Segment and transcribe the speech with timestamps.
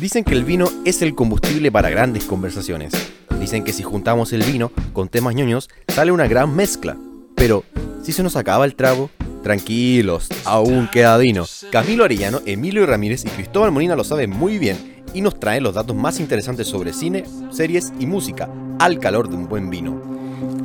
[0.00, 2.92] Dicen que el vino es el combustible para grandes conversaciones.
[3.38, 6.96] Dicen que si juntamos el vino con temas ñoños, sale una gran mezcla.
[7.36, 7.62] Pero,
[8.02, 9.10] si se nos acaba el trago,
[9.44, 11.44] tranquilos, aún queda vino.
[11.70, 15.74] Camilo Arellano, Emilio Ramírez y Cristóbal Molina lo saben muy bien y nos traen los
[15.74, 18.50] datos más interesantes sobre cine, series y música,
[18.80, 20.02] al calor de un buen vino.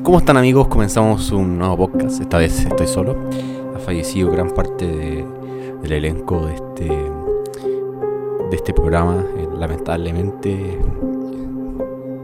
[0.01, 0.69] ¿Cómo están amigos?
[0.69, 2.19] Comenzamos un nuevo podcast.
[2.19, 3.29] Esta vez estoy solo.
[3.75, 7.08] Ha fallecido gran parte del elenco de este
[8.49, 9.23] de este programa.
[9.37, 10.77] Eh, lamentablemente,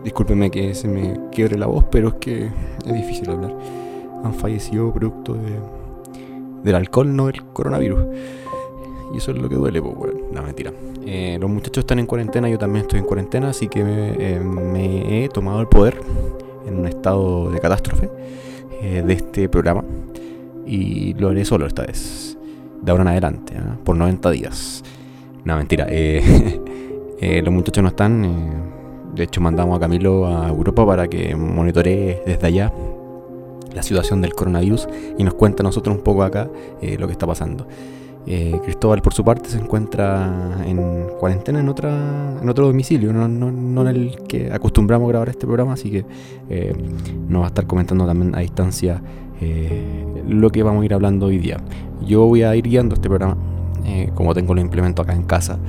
[0.04, 2.50] discúlpenme que se me quiebre la voz, pero es que
[2.86, 3.56] es difícil hablar.
[4.24, 5.60] Han fallecido producto de,
[6.64, 8.00] del alcohol, no del coronavirus.
[9.14, 10.72] Y eso es lo que duele, pues, bueno, no, mentira.
[11.06, 15.26] Eh, los muchachos están en cuarentena, yo también estoy en cuarentena, así que me, eh,
[15.26, 16.02] he tomado el poder
[16.66, 18.10] en un estado de catástrofe
[18.82, 19.84] de este programa.
[20.66, 22.38] Y lo haré solo esta vez,
[22.82, 23.78] de ahora en adelante, ¿ah?
[23.84, 24.84] por 90 días.
[25.46, 25.86] No, mentira.
[25.90, 26.60] Eh,
[27.22, 28.26] eh, los muchachos no están.
[28.26, 28.54] Eh,
[29.14, 32.74] de hecho, mandamos a Camilo a Europa para que monitoree desde allá
[33.74, 36.50] la situación del coronavirus y nos cuente a nosotros un poco acá
[36.98, 37.68] lo que está pasando.
[38.26, 43.82] Cristóbal, por su parte, se encuentra en cuarentena en otra en otro domicilio, no, no,
[43.82, 46.06] en el que acostumbramos a grabar este programa, así que
[47.28, 49.02] nos va a estar comentando también a distancia
[50.28, 51.58] lo que vamos a ir hablando hoy día.
[52.06, 53.38] Yo voy a ir guiando este programa
[53.86, 55.60] eh, como tengo los implementos acá en casa.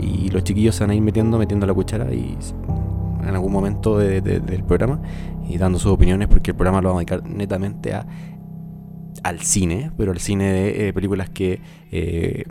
[0.00, 2.36] Y los chiquillos se van a ir metiendo, metiendo la cuchara y
[3.22, 5.00] en algún momento del programa
[5.48, 8.06] y dando sus opiniones porque el programa lo vamos a dedicar netamente a,
[9.22, 11.60] al cine, pero al cine de eh, películas que,
[11.90, 12.44] eh,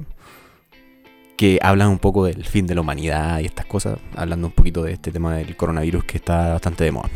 [1.37, 4.83] que hablan un poco del fin de la humanidad y estas cosas, hablando un poquito
[4.83, 7.09] de este tema del coronavirus que está bastante de moda.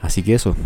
[0.00, 0.56] Así que eso,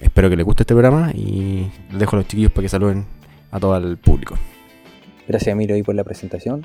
[0.00, 3.06] espero que les guste este programa y dejo a los chiquillos para que saluden
[3.50, 4.36] a todo el público.
[5.26, 6.64] Gracias Emilio ahí por la presentación.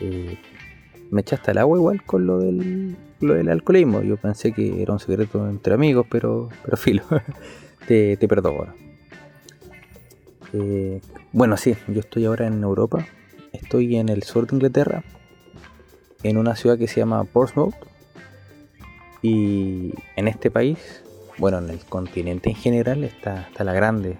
[0.00, 0.36] Eh,
[1.10, 4.02] me echaste al agua igual con lo del, lo del alcoholismo.
[4.02, 7.02] Yo pensé que era un secreto entre amigos, pero, pero filo,
[7.86, 8.74] te, te perdono.
[10.52, 11.00] Eh,
[11.32, 13.06] bueno, sí, yo estoy ahora en Europa.
[13.52, 15.02] Estoy en el sur de Inglaterra,
[16.22, 17.74] en una ciudad que se llama Portsmouth.
[19.22, 21.02] Y en este país,
[21.38, 24.18] bueno, en el continente en general, está, está la grande,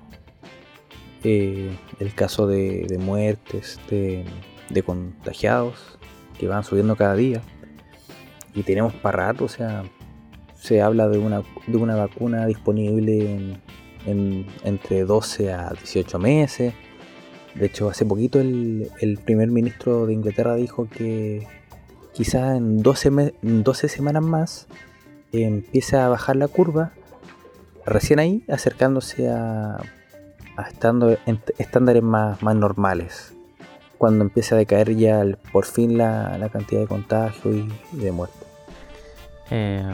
[1.28, 4.24] eh, el caso de, muertes, de,
[4.84, 5.98] contagiados
[6.38, 7.42] que van subiendo cada día.
[8.54, 9.82] Y tenemos para rato, o sea,
[10.54, 13.58] se habla de una, de una vacuna disponible
[14.06, 16.74] en, entre 12 a 18 meses.
[17.56, 21.44] De hecho, hace poquito el, primer ministro de Inglaterra dijo que
[22.14, 24.68] quizás en 12, 12 semanas más
[25.32, 26.92] empieza a bajar la curva,
[27.84, 29.78] recién ahí acercándose a
[30.64, 33.34] estando en estándares más, más normales.
[33.98, 38.36] Cuando empieza a decaer ya por fin la, cantidad de contagio y, de muerte.
[39.50, 39.84] Eh,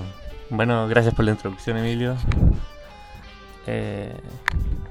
[0.50, 2.16] bueno, gracias por la introducción, Emilio.
[3.66, 4.12] Eh,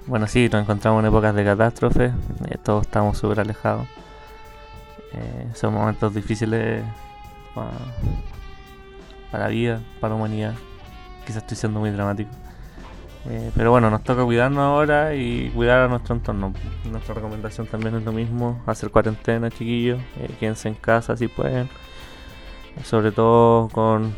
[0.08, 3.88] bueno, sí, nos encontramos en épocas de catástrofe, eh, todos estamos súper alejados.
[5.54, 6.84] son momentos difíciles
[7.54, 7.72] para,
[9.30, 10.54] para la vida, para la humanidad.
[11.26, 12.32] Quizás estoy siendo muy dramático.
[13.30, 16.54] Eh, pero bueno, nos toca cuidarnos ahora y cuidar a nuestro entorno.
[16.90, 21.70] Nuestra recomendación también es lo mismo, hacer cuarentena, chiquillos, eh, quédense en casa si pueden.
[22.84, 24.14] Sobre todo con,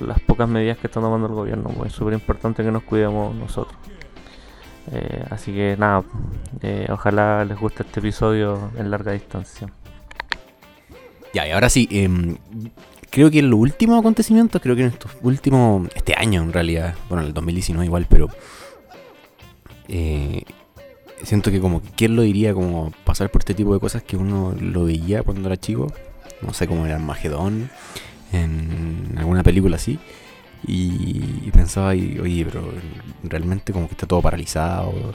[0.00, 3.34] las pocas medidas que está tomando el gobierno, pues es súper importante que nos cuidemos
[3.34, 3.76] nosotros.
[4.92, 6.04] Eh, así que nada,
[6.90, 9.68] ojalá les guste este episodio en larga distancia.
[11.34, 12.36] Ya, y ahora sí, em,
[13.10, 16.94] creo que en los últimos acontecimientos, creo que en estos últimos, este año en realidad,
[17.08, 18.28] bueno, en el 2019 igual, pero
[19.88, 20.42] eh,
[21.22, 22.54] siento que como, ¿quién lo diría?
[22.54, 25.92] Como pasar por este tipo de cosas que uno lo veía cuando era chico,
[26.42, 27.70] no sé, como era Magedón,
[28.32, 29.98] en alguna película así,
[30.66, 32.72] y, pensaba, y, oye, pero
[33.22, 35.14] realmente como que está todo paralizado.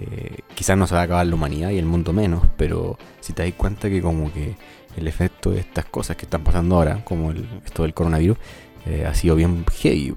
[0.00, 3.34] Eh, quizás no se va a acabar la humanidad y el mundo menos, pero si
[3.34, 4.56] te das cuenta que como que
[4.96, 8.38] el efecto de estas cosas que están pasando ahora, como el, esto del coronavirus,
[8.86, 10.14] eh, ha sido bien heavy,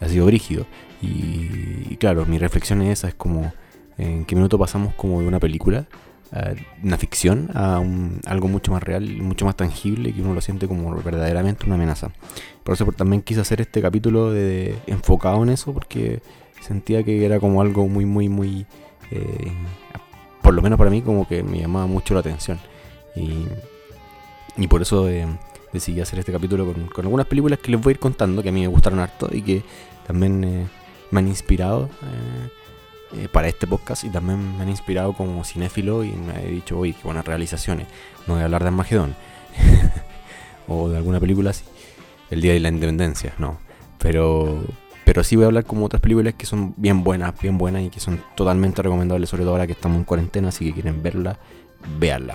[0.00, 0.66] ha sido brígido.
[1.00, 3.52] Y, claro, mi reflexión es esa, es como
[3.98, 5.86] en qué minuto pasamos como de una película,
[6.82, 10.66] una ficción, a un, algo mucho más real, mucho más tangible, que uno lo siente
[10.66, 12.10] como verdaderamente una amenaza.
[12.62, 16.22] Por eso también quise hacer este capítulo de, enfocado en eso, porque
[16.60, 18.66] sentía que era como algo muy, muy, muy...
[19.10, 19.52] Eh,
[20.40, 22.58] por lo menos para mí como que me llamaba mucho la atención.
[23.14, 23.46] Y
[24.56, 25.26] y por eso eh,
[25.72, 28.52] decidí hacer este capítulo con, algunas películas que les voy a ir contando, que a
[28.52, 29.62] mí me gustaron harto y que
[30.06, 30.66] también eh,
[31.10, 31.88] me han inspirado
[33.16, 36.78] eh, para este podcast y también me han inspirado como cinéfilo y me he dicho,
[36.78, 37.86] uy, qué buenas realizaciones.
[38.26, 39.14] No voy a hablar de Armagedón.
[40.68, 41.64] o de alguna película así.
[42.30, 43.58] El Día de la Independencia, no.
[43.98, 44.62] Pero,
[45.04, 47.90] pero sí voy a hablar como otras películas que son bien buenas, bien buenas y
[47.90, 51.38] que son totalmente recomendables, sobre todo ahora que estamos en cuarentena, así que quieren verla,
[51.98, 52.34] véanla.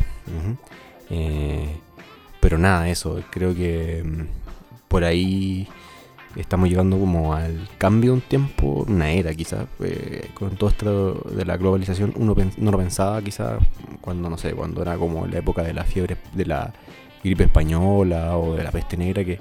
[1.10, 1.78] Eh,
[2.40, 4.22] pero nada, eso, creo que mm,
[4.88, 5.68] por ahí
[6.36, 11.14] estamos llegando como al cambio de un tiempo, una era quizás, eh, con todo esto
[11.32, 13.60] de la globalización, uno no lo pensaba quizás
[14.02, 16.74] cuando, no sé, cuando era como la época de la fiebre, de la
[17.24, 19.40] gripe española o de la peste negra, que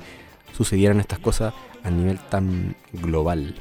[0.56, 1.52] sucedieran estas cosas
[1.84, 3.54] a nivel tan global.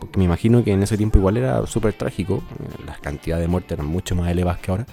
[0.00, 3.48] Porque me imagino que en ese tiempo igual era súper trágico, eh, las cantidades de
[3.48, 4.86] muertes eran mucho más elevadas que ahora,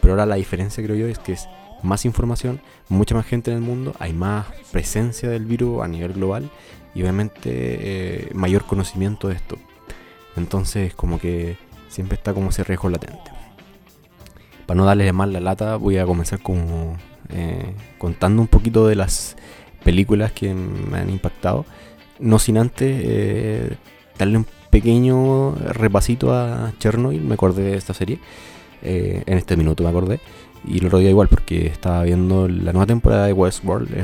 [0.00, 1.46] pero ahora la diferencia creo yo es que es
[1.82, 6.12] más información, mucha más gente en el mundo, hay más presencia del virus a nivel
[6.12, 6.50] global
[6.94, 9.56] y obviamente eh, mayor conocimiento de esto.
[10.36, 11.56] Entonces como que
[11.88, 13.30] siempre está como ese riesgo latente.
[14.66, 16.96] Para no darle más la lata voy a comenzar como
[17.30, 19.36] eh, contando un poquito de las
[19.84, 21.64] películas que me han impactado.
[22.18, 23.76] No sin antes eh,
[24.18, 28.20] darle un pequeño repasito a Chernobyl, me acordé de esta serie.
[28.82, 30.20] en este minuto me acordé.
[30.66, 33.94] Y el otro igual, porque estaba viendo la nueva temporada de Westworld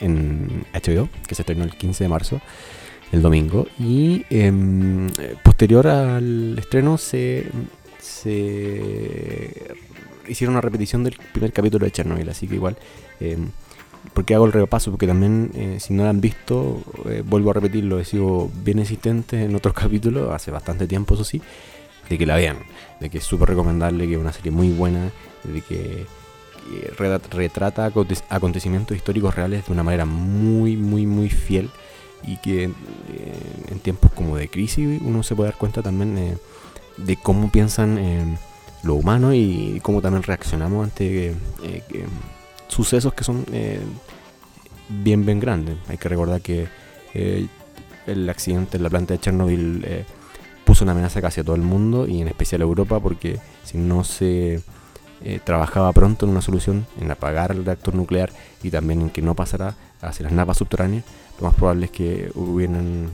[0.00, 2.40] en, HBO, que se estrenó el 15 de marzo,
[3.12, 3.66] el domingo.
[3.78, 5.08] Y em,
[5.42, 7.46] posterior al estreno se,
[7.98, 9.76] se
[10.28, 12.76] hicieron una repetición del primer capítulo de Chernobyl, así que igual...
[13.20, 13.38] Eh,
[14.14, 17.54] porque hago el repaso, porque también eh, si no lo han visto, eh, vuelvo a
[17.54, 21.42] repetirlo, he sido bien existente en otros capítulos, hace bastante tiempo eso sí,
[22.08, 22.58] de que la vean,
[23.00, 25.10] de que es súper recomendable, que es una serie muy buena,
[25.44, 26.06] de que
[26.96, 27.90] retrata
[28.28, 31.70] acontecimientos históricos reales de una manera muy, muy, muy fiel
[32.24, 32.70] y que eh,
[33.68, 36.36] en tiempos como de crisis uno se puede dar cuenta también eh,
[36.96, 38.38] de cómo piensan
[38.82, 42.06] lo humano y cómo también reaccionamos ante eh,
[42.66, 43.46] sucesos que son
[44.88, 45.76] bien, bien grandes.
[45.88, 46.66] Hay que recordar que
[47.14, 50.04] el accidente en la planta de Chernobyl
[50.64, 53.78] puso una amenaza casi a todo el mundo y en especial a Europa porque si
[53.78, 54.60] no se
[55.24, 58.30] eh, trabajaba pronto en una solución en apagar el reactor nuclear
[58.62, 61.04] y también en que no pasara hacia las napas subterráneas,
[61.40, 63.10] lo más probable es que hubieran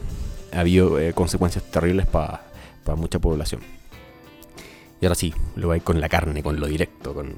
[0.52, 2.42] habido eh, consecuencias terribles para
[2.96, 3.62] mucha población.
[5.00, 7.34] Y ahora sí, lo voy con la carne, con lo directo, con,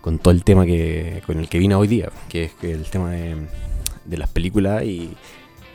[0.00, 3.10] con, todo el tema que, con el que vine hoy día, que es el tema
[3.10, 3.36] de,
[4.04, 5.16] de las películas y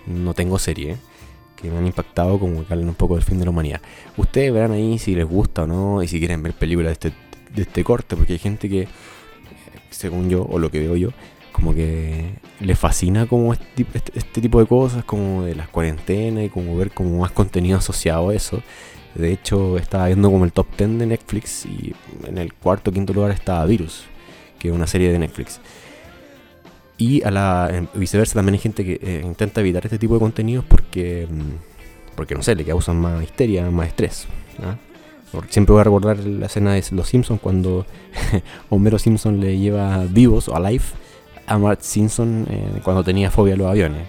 [0.05, 0.97] no tengo serie.
[1.55, 3.81] que me han impactado como que hablan un poco del fin de la humanidad.
[4.17, 7.28] Ustedes verán ahí si les gusta o no y si quieren ver películas de este
[7.53, 8.87] de este corte, porque hay gente que,
[9.89, 11.09] según yo, o lo que veo yo,
[11.51, 12.29] como que
[12.61, 16.77] le fascina como este, este, este, tipo de cosas, como de las cuarentenas y como
[16.77, 18.61] ver como más contenido asociado a eso.
[19.15, 21.93] De hecho, estaba viendo como el top 10 de Netflix y
[22.25, 24.05] en el cuarto o quinto lugar estaba Virus,
[24.59, 25.59] que es una serie de Netflix.
[26.97, 30.65] Y a la viceversa también hay gente que eh, intenta evitar este tipo de contenidos
[30.65, 34.27] porque, mm, porque no sé, le causan más histeria, más estrés.
[34.61, 34.75] ¿ah?
[35.49, 37.85] Siempre voy a recordar la escena de Los Simpsons cuando
[38.69, 40.83] Homero Simpson le lleva vivos o alive
[41.45, 44.07] a Mark Simpson eh, cuando tenía fobia a los aviones.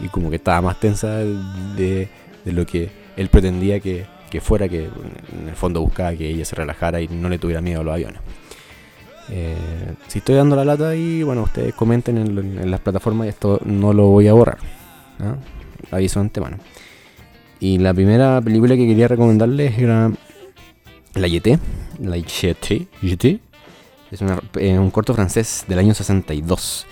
[0.00, 2.08] Y como que estaba más tensa de,
[2.44, 4.06] lo que él pretendía que,
[4.40, 7.80] fuera, que en el fondo buscaba que ella se relajara y no le tuviera miedo
[7.80, 8.20] a los aviones.
[9.30, 9.54] Eh,
[10.08, 13.92] si estoy dando la lata y bueno, ustedes comenten en, las plataformas y esto no
[13.92, 14.58] lo voy a borrar.
[15.20, 15.36] ¿ah?
[15.90, 16.56] Aviso antemano.
[17.60, 20.10] Y la primera película que quería recomendarles era
[21.14, 21.58] la Yeté,
[22.00, 23.40] la Yeté,
[24.12, 24.20] es
[24.56, 26.86] eh, un corto francés del año 62.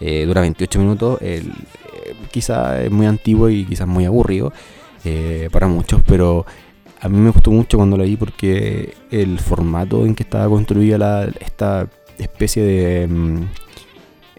[0.00, 1.22] Eh, dura 28 minutos.
[1.22, 4.52] El, eh, quizá es muy antiguo y quizás muy aburrido
[5.52, 6.44] para muchos, pero
[7.00, 11.28] a mí me gustó mucho cuando lo vi porque el formato en que estaba construida
[11.38, 13.06] esta especie de...
[13.06, 13.42] Mm,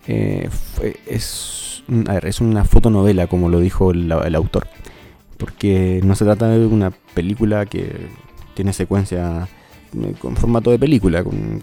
[0.08, 4.68] es, a ver, es una fotonovela, como lo dijo el autor.
[5.38, 8.10] Porque no se trata de una película que
[8.58, 9.48] tiene secuencia
[9.94, 11.62] eh, con formato de película, con,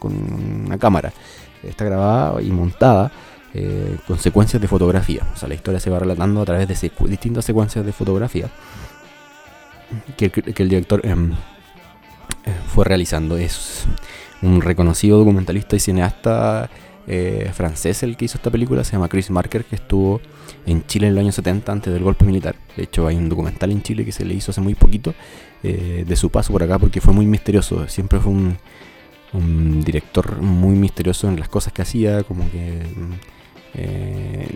[0.64, 1.12] una cámara.
[1.60, 3.10] Está grabada y montada
[3.52, 5.22] eh, con secuencias de fotografía.
[5.34, 8.48] O sea, la historia se va relatando a través de distintas secuencias de fotografía
[10.16, 11.36] que, el director em, eh,
[12.72, 13.36] fue realizando.
[13.36, 13.86] Es
[14.40, 16.70] un reconocido documentalista y cineasta
[17.52, 20.22] francés el que hizo esta película, se llama Chris Marker, que estuvo
[20.64, 22.56] en Chile en el año 70 antes del golpe militar.
[22.76, 25.14] De hecho, hay un documental en Chile que se le hizo hace muy poquito
[25.62, 27.88] eh, de su paso por acá porque fue muy misterioso.
[27.88, 28.58] Siempre fue un,
[29.84, 32.82] director muy misterioso en las cosas que hacía, como que...
[33.76, 34.48] Eh,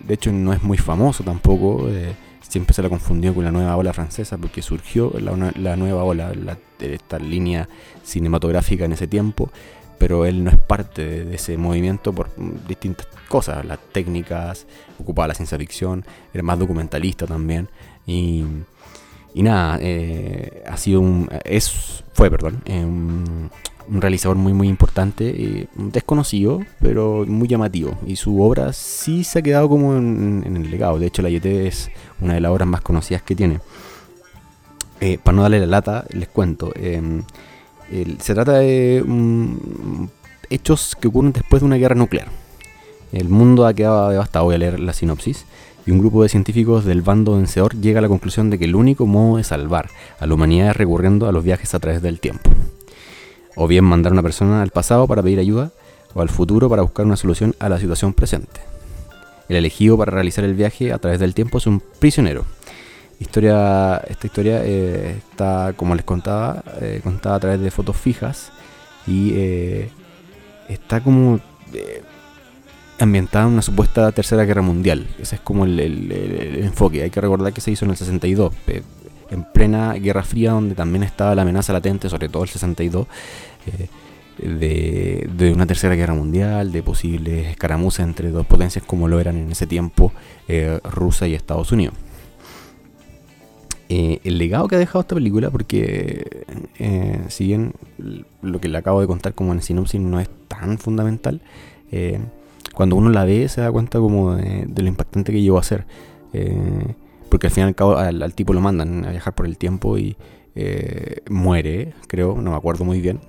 [0.00, 1.88] de hecho no es muy famoso tampoco.
[1.88, 2.14] Eh,
[2.48, 6.32] siempre se la confundió con la nueva ola francesa porque surgió la, nueva ola,
[6.80, 7.68] esta línea
[8.02, 9.50] cinematográfica en ese tiempo.
[9.98, 12.28] Pero él no es parte de, ese movimiento por
[12.66, 14.66] distintas cosas, las técnicas,
[14.98, 17.68] ocupaba la ciencia ficción, era más documentalista también.
[18.06, 18.44] Y,
[19.34, 21.28] y nada, eh, ha sido un.
[21.44, 23.50] Es, fue, perdón, eh, un,
[23.88, 27.98] realizador muy, muy importante, desconocido, pero muy llamativo.
[28.06, 30.98] Y su obra sí se ha quedado como en, el legado.
[30.98, 33.60] De hecho, La Yete es una de las obras más conocidas que tiene.
[35.00, 36.72] Eh, para no darle la lata, les cuento.
[37.90, 39.04] Em, se trata de
[40.50, 42.28] hechos que ocurren después de una guerra nuclear.
[43.12, 45.46] El mundo ha quedado devastado, voy a leer la sinopsis.
[45.86, 48.74] Y un grupo de científicos del bando vencedor llega a la conclusión de que el
[48.74, 49.88] único modo de salvar
[50.18, 52.50] a la humanidad es recurriendo a los viajes a través del tiempo.
[53.54, 55.70] O bien mandar a una persona al pasado para pedir ayuda,
[56.12, 58.60] o al futuro para buscar una solución a la situación presente.
[59.48, 62.44] El elegido para realizar el viaje a través del tiempo es un prisionero,
[63.18, 68.52] Historia, esta historia eh, está, como les contaba, eh, contada a través de fotos fijas
[69.06, 69.90] y eh,
[70.68, 71.40] está como
[72.98, 75.06] ambientada en una supuesta tercera guerra mundial.
[75.18, 75.80] Ese es como el,
[76.62, 77.02] enfoque.
[77.02, 78.52] Hay que recordar que se hizo en el 62,
[79.30, 83.06] en plena Guerra Fría, donde también estaba la amenaza latente, sobre todo el 62.
[84.38, 89.38] De, de, una tercera guerra mundial, de posibles escaramuzas entre dos potencias como lo eran
[89.38, 90.12] en ese tiempo
[90.84, 91.94] Rusia y Estados Unidos.
[93.88, 96.44] Eh, el legado que ha dejado esta película, porque
[96.78, 97.72] eh, si bien
[98.42, 101.40] lo que le acabo de contar como en sinopsis no es tan fundamental,
[101.92, 102.18] eh,
[102.74, 105.86] cuando uno la ve se da cuenta como de, lo impactante que llegó a ser.
[107.28, 109.98] porque al fin y al cabo al, tipo lo mandan a viajar por el tiempo
[109.98, 110.16] y
[111.30, 113.20] muere, creo, no me acuerdo muy bien.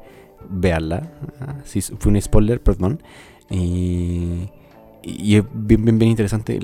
[0.48, 1.56] Veanla, ah,
[1.98, 3.02] fue un spoiler, perdón.
[3.50, 4.48] Y,
[5.02, 6.58] es bien, bien interesante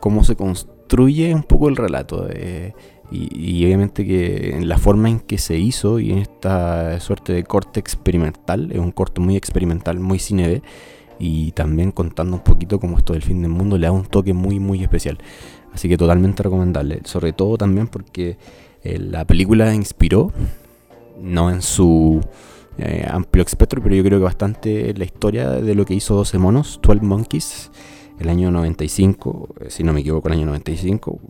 [0.00, 2.26] cómo se construye construye un poco el relato.
[2.28, 2.72] Eh,
[3.12, 7.44] y, obviamente que en la forma en que se hizo y en esta suerte de
[7.44, 10.62] corte experimental, es un corte muy experimental, muy cine B,
[11.18, 14.32] y también contando un poquito como esto del fin del mundo le da un toque
[14.32, 15.18] muy muy especial.
[15.72, 18.36] Así que totalmente recomendable, sobre todo también porque
[18.84, 20.32] eh, la película inspiró,
[21.20, 22.20] no en su
[22.78, 26.38] eh, amplio espectro, pero yo creo que bastante la historia de lo que hizo 12
[26.38, 27.70] monos, 12 Monkeys,
[28.20, 31.20] el año 95, eh, si no me equivoco, el año 95.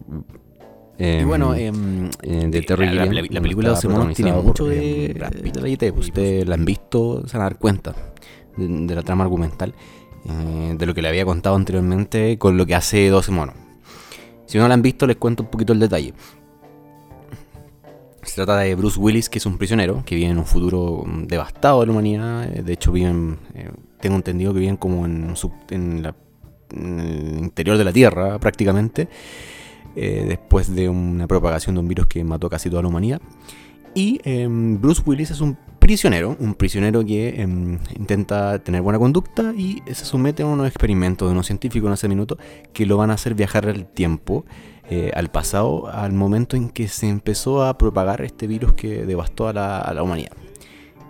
[0.99, 5.68] y bueno, eh, de Terry la, la, película de monos tiene mucho de, de, la
[5.68, 5.85] IT.
[5.97, 7.94] Ustedes la han visto, se van a dar cuenta
[8.56, 9.73] de, la trama argumental,
[10.26, 13.54] eh, de lo que le había contado anteriormente con lo que hace 12 monos.
[14.47, 16.12] Si no la han visto, les cuento un poquito el detalle.
[18.23, 21.80] Se trata de Bruce Willis, que es un prisionero que vive en un futuro devastado
[21.80, 22.49] de la humanidad.
[22.49, 23.38] De hecho, viven,
[24.00, 25.35] tengo entendido que viven como en,
[25.70, 26.14] en la
[26.73, 29.09] en el interior de la Tierra prácticamente,
[29.97, 33.21] eh, después de una propagación de un virus que mató casi toda la humanidad.
[33.95, 39.53] Y em, Bruce Willis es un prisionero, un prisionero que em, intenta tener buena conducta
[39.57, 42.39] y se somete a unos experimentos de unos científicos en ese minuto
[42.73, 44.45] que lo van a hacer viajar al tiempo,
[44.89, 49.49] eh, al pasado, al momento en que se empezó a propagar este virus que devastó
[49.49, 50.33] a la humanidad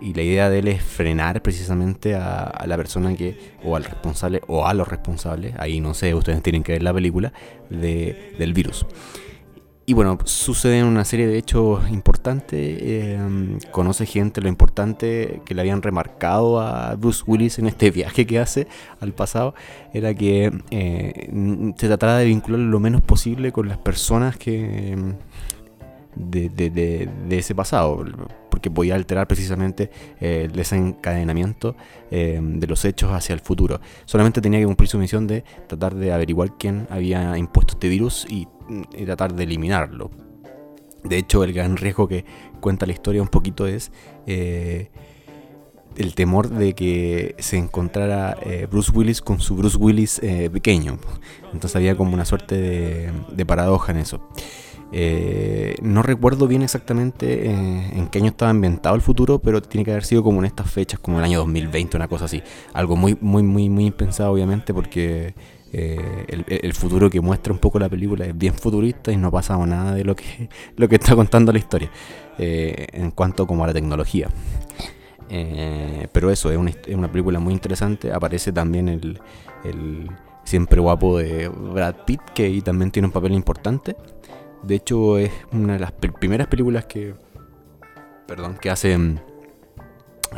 [0.01, 4.41] y la idea de él es frenar precisamente a, la persona que, o al responsable,
[4.47, 7.31] o a los responsables, ahí no sé, ustedes tienen que ver la película,
[7.69, 8.85] de, del virus.
[9.85, 15.61] Y bueno, suceden una serie de hechos importantes, em, conoce gente, lo importante que le
[15.61, 18.67] habían remarcado a Bruce Willis en este viaje que hace
[18.99, 19.53] al pasado,
[19.93, 25.15] era que eh, se trataba de vincular lo menos posible con las personas que...
[26.15, 28.03] Em, de, de, de ese pasado
[28.49, 29.89] porque voy a alterar precisamente
[30.19, 31.75] eh, el desencadenamiento
[32.11, 33.79] eh, de los hechos hacia el futuro.
[34.05, 38.27] Solamente tenía que cumplir su misión de tratar de averiguar quién había impuesto este virus
[38.29, 38.47] y,
[39.05, 40.11] tratar de eliminarlo.
[41.03, 42.23] De hecho, el gran riesgo que
[42.61, 43.91] cuenta la historia un poquito es
[44.27, 44.91] eh,
[45.97, 48.37] el temor de que se encontrara
[48.69, 50.21] Bruce Willis con su Bruce Willis
[50.53, 50.99] pequeño.
[51.51, 54.21] Entonces había como una suerte de paradoja en eso.
[54.93, 59.85] Eh, no recuerdo bien exactamente eh, en qué año estaba inventado el futuro, pero tiene
[59.85, 62.43] que haber sido como en estas fechas, como el año 2020, una cosa así.
[62.73, 65.33] Algo muy, muy, muy, muy impensado, obviamente, porque
[65.71, 69.57] eh, el, futuro que muestra un poco la película es bien futurista y no pasa
[69.65, 71.89] nada de lo que, lo que está contando la historia
[72.37, 74.27] en cuanto como a la tecnología.
[76.11, 78.11] pero eso, es una, es una, película muy interesante.
[78.11, 79.21] Aparece también el,
[79.63, 80.09] el
[80.43, 83.95] siempre guapo de Brad Pitt, que también tiene un papel importante.
[84.63, 87.13] De hecho, es una de las primeras películas que.
[88.27, 89.19] Perdón, que hace mm,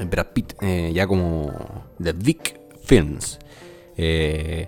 [0.09, 1.51] Brad Pitt, eh, ya como
[2.01, 3.39] The Vic Films.
[3.97, 4.67] Eh,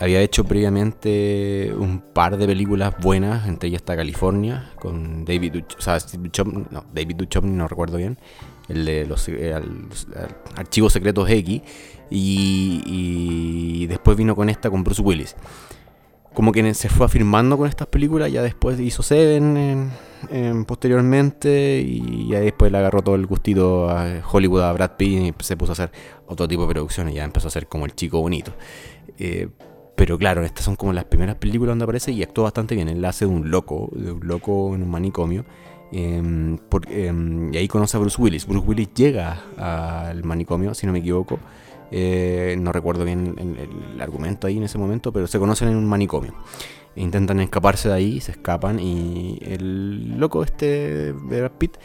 [0.00, 6.66] había hecho previamente un par de películas buenas, entre ellas está California, con David Duchovny,
[6.70, 8.16] no, David Duchovny, no recuerdo bien,
[8.68, 9.60] el de los, eh,
[10.54, 11.62] Archivos Secretos X,
[12.10, 15.34] y, y después vino con esta con Bruce Willis.
[16.38, 19.90] Como que se fue afirmando con estas películas, ya después hizo Seven en-
[20.30, 25.34] en- posteriormente, y ya después le agarró todo el gustito a Hollywood, a Brad Pitt,
[25.40, 25.90] y se puso a hacer
[26.28, 28.52] otro tipo de producciones, ya empezó a ser como el chico bonito.
[29.18, 29.48] Eh,
[29.96, 32.88] pero claro, estas son como las primeras películas donde aparece y actúa bastante bien.
[32.88, 35.44] Él hace de un loco, de un loco en un manicomio.
[35.90, 36.56] em,
[36.90, 38.46] em, y ahí conoce a Bruce Willis.
[38.46, 41.40] Bruce Willis llega al manicomio, si no me equivoco.
[41.90, 45.86] Eh, no recuerdo bien el, argumento ahí en ese momento, pero se conocen en un
[45.86, 46.34] manicomio.
[46.96, 51.76] Intentan escaparse de ahí, se escapan y el loco este de Brad Pitt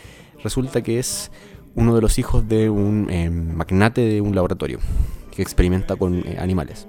[0.43, 1.31] resulta que es
[1.75, 4.79] uno de los hijos de un em, magnate de un laboratorio
[5.31, 6.87] que experimenta con eh, animales.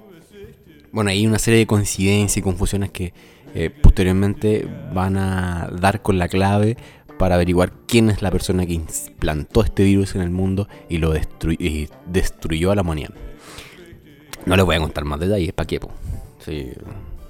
[0.91, 3.13] Bueno, hay una serie de coincidencias y confusiones que
[3.53, 6.77] eh, posteriormente van a dar con la clave
[7.17, 11.13] para averiguar quién es la persona que implantó este virus en el mundo y lo
[11.15, 13.11] destru- y destruyó a la humanidad.
[14.45, 15.79] No les voy a contar más detalles, ¿para qué?
[16.39, 16.71] Si,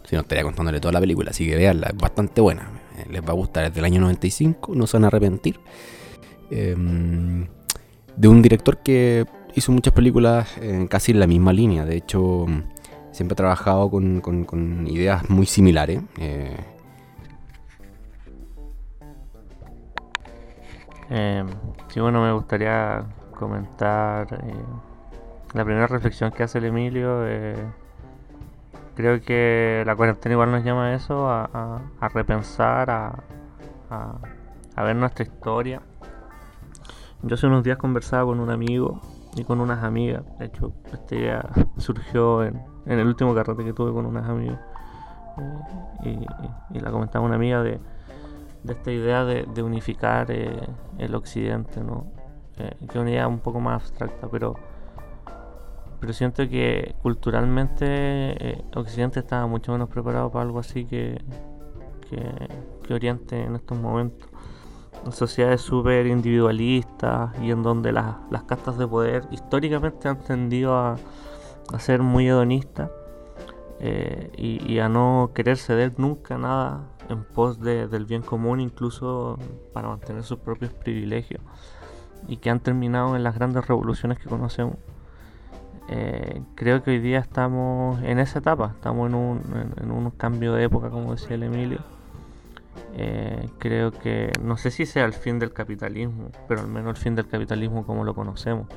[0.04, 2.70] si no estaría contándole toda la película, así que veanla, es bastante buena.
[2.98, 5.60] eh, Les va a gustar, es del año 95, no se van a arrepentir.
[6.52, 7.48] Em,
[8.16, 9.26] de un director que
[9.56, 12.46] hizo muchas películas eh, casi en la misma línea, de hecho
[13.12, 16.02] siempre ha trabajado con, con- con ideas muy similares.
[16.20, 16.56] eh,
[21.10, 21.44] Eh,
[21.90, 23.04] sí, bueno, me gustaría
[23.38, 24.54] comentar eh,
[25.54, 27.26] la primera reflexión que hace el Emilio.
[27.28, 27.56] eh,
[28.96, 31.80] creo que la cuarentena igual nos llama a eso, a,
[32.14, 33.08] repensar, a,
[33.90, 34.16] a-
[34.76, 35.82] a ver nuestra historia.
[37.22, 39.00] Yo hace unos días conversaba con un amigo
[39.36, 40.24] y con unas amigas.
[40.38, 41.46] De hecho, esta idea
[41.78, 44.60] surgió en, en el último carrete que tuve con unas amigas.
[45.38, 46.28] eh, y, y-
[46.78, 47.80] y la comentaba una amiga de,
[48.66, 50.68] de esta idea de, unificar eh,
[50.98, 52.08] el occidente, ¿no?
[52.58, 54.56] Eh, que es una idea un poco más abstracta, pero,
[56.00, 61.22] pero siento que culturalmente eh, Occidente estaba mucho menos preparado para algo así que,
[62.10, 64.30] que, Oriente en estos momentos.
[65.06, 70.76] En sociedades súper individualistas y en donde las, las castas de poder históricamente han tendido
[70.76, 70.96] a,
[71.74, 72.90] a ser muy hedonistas
[74.38, 79.38] y, y a no querer ceder nunca nada en pos de- del bien común, incluso
[79.74, 81.42] para mantener sus propios privilegios,
[82.28, 84.76] y que han terminado en las grandes revoluciones que conocemos.
[85.88, 89.42] Eh, creo que hoy día estamos en esa etapa, estamos en un,
[89.80, 91.80] en, un cambio de época, como decía el Emilio.
[92.98, 97.04] Eh, creo que, no sé si sea el fin del capitalismo, pero al menos el
[97.04, 98.68] fin del capitalismo como lo conocemos.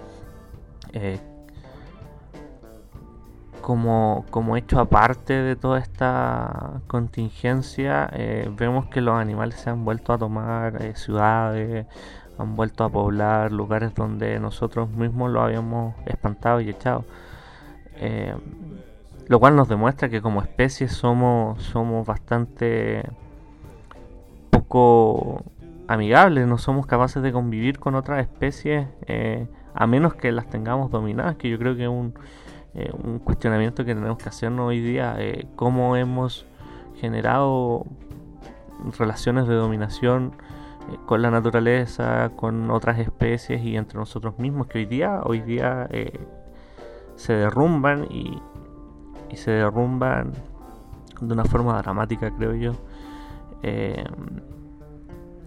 [0.92, 1.18] Eh,
[3.60, 9.84] como, como hecho aparte de toda esta contingencia, eh, vemos que los animales se han
[9.84, 11.86] vuelto a tomar eh, ciudades,
[12.38, 17.04] han vuelto a poblar lugares donde nosotros mismos lo habíamos espantado y echado.
[17.96, 18.34] Eh,
[19.26, 23.04] lo cual nos demuestra que como especie somos, somos bastante
[24.50, 25.44] poco
[25.86, 28.86] amigables, no somos capaces de convivir con otras especies
[29.74, 32.14] a menos que las tengamos dominadas, que yo creo que es un,
[32.74, 36.46] eh, un cuestionamiento que tenemos que hacernos hoy día, eh, cómo hemos
[36.96, 37.84] generado
[38.98, 40.32] relaciones de dominación
[40.92, 45.40] eh, con la naturaleza, con otras especies y entre nosotros mismos, que hoy día, hoy
[45.40, 46.18] día eh,
[47.16, 48.38] se derrumban y,
[49.30, 50.32] y se derrumban
[51.20, 52.72] de una forma dramática, creo yo.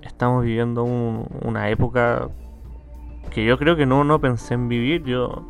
[0.01, 2.27] Estamos viviendo un- una época
[3.29, 5.03] que yo creo que no, no pensé en vivir.
[5.03, 5.45] Yo,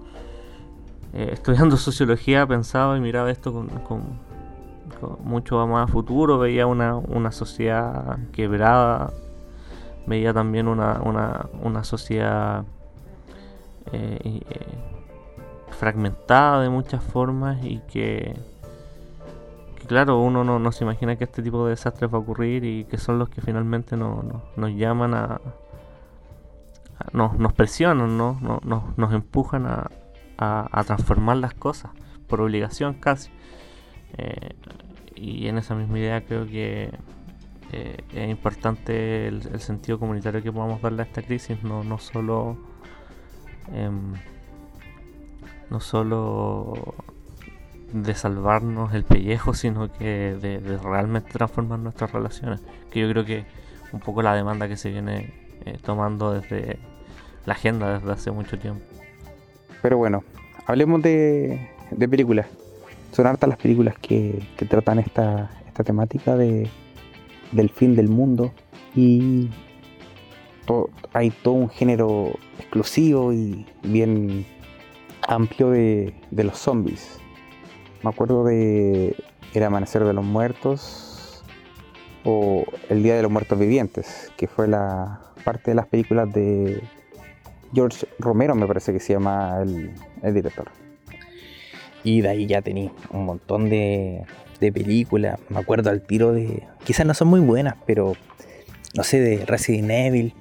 [1.14, 4.00] eh, estudiando sociología, pensaba y miraba esto con,
[5.24, 6.38] mucho más a futuro.
[6.40, 9.12] Veía una, una sociedad quebrada,
[10.06, 12.64] veía también una, una, una sociedad
[13.92, 14.42] eh, eh,
[15.72, 18.36] fragmentada de muchas formas y que,
[19.88, 22.98] claro, uno no, se imagina que este tipo de desastres va a ocurrir y que
[22.98, 25.42] son los que finalmente no- no- nos llaman a...
[27.14, 28.38] nos, nos presionan, ¿no?
[28.42, 29.90] No- nos, nos empujan a,
[30.42, 31.92] a- transformar las cosas,
[32.28, 33.30] por obligación casi.
[34.18, 34.56] Eh,
[35.16, 36.92] y en esa misma idea creo que
[37.72, 42.58] eh, es importante el, sentido comunitario que podamos darle a esta crisis, no, no solo...
[43.74, 44.14] em,
[45.70, 46.96] no solo
[47.94, 52.62] de salvarnos el pellejo, sino que de, de realmente transformar nuestras relaciones.
[52.92, 53.46] Que yo creo que
[53.94, 55.34] un poco la demanda que se viene
[55.66, 56.80] eh, tomando desde
[57.46, 58.84] la agenda desde hace mucho tiempo.
[59.82, 60.24] Pero bueno,
[60.66, 61.70] hablemos de,
[62.10, 62.48] películas.
[63.12, 65.50] son hartas las películas que, tratan esta,
[65.84, 66.70] temática de,
[67.52, 68.52] del fin del mundo
[68.96, 69.50] y
[71.14, 74.46] hay todo un género exclusivo y bien
[75.28, 77.20] amplio de, de los zombies.
[78.04, 79.16] Me acuerdo de
[79.54, 81.44] El Amanecer de los Muertos
[82.24, 86.82] o El Día de los Muertos Vivientes, que fue la parte de las películas de
[87.74, 90.70] George Romero, me parece que se llama el, el director.
[92.04, 94.26] Y de ahí ya tenía un montón de,
[94.60, 95.40] de películas.
[95.50, 96.64] Me acuerdo al tiro de.
[96.84, 98.16] Quizás no son muy buenas, pero
[98.96, 100.34] no sé, de Resident Evil,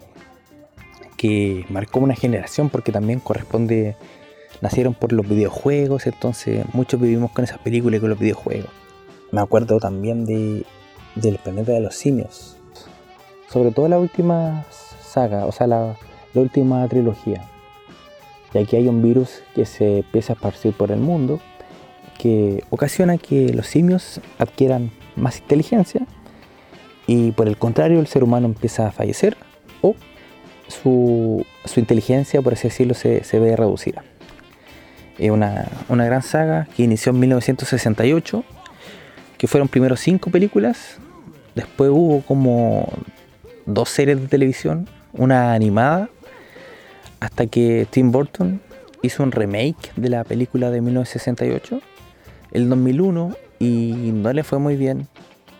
[1.16, 3.97] que marcó una generación porque también corresponde.
[4.62, 8.69] Nacieron por los videojuegos, entonces muchos vivimos con esas películas y con los videojuegos.
[9.33, 10.66] Me acuerdo también de
[11.14, 12.57] del planeta de los simios.
[13.49, 14.64] Sobre todo la última
[15.03, 15.97] saga, o sea, la,
[16.35, 17.43] la última trilogía.
[18.53, 21.40] Y aquí hay un virus que se empieza a esparcir por el mundo
[22.19, 26.03] que ocasiona que los simios adquieran más inteligencia
[27.07, 29.37] y por el contrario el ser humano empieza a fallecer
[29.81, 29.95] o
[30.69, 31.45] su,
[31.77, 34.05] inteligencia, por así decirlo, se, ve reducida.
[35.19, 38.45] Es una, una, gran saga que inició en 1968,
[39.37, 40.99] que fueron primero cinco películas,
[41.55, 42.88] después hubo como
[43.66, 46.09] dos series de televisión, una animada,
[47.20, 48.61] hasta que Tim Burton
[49.02, 51.80] hizo un remake de la película de 1968
[52.52, 55.06] el 2001 y no le fue muy bien.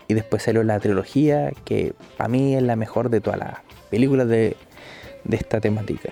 [0.09, 3.59] Y después salió la trilogía, que para mí es la mejor de todas las
[3.91, 4.57] películas de,
[5.31, 6.11] esta temática.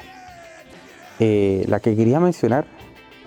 [1.19, 2.67] Eh, la que quería mencionar,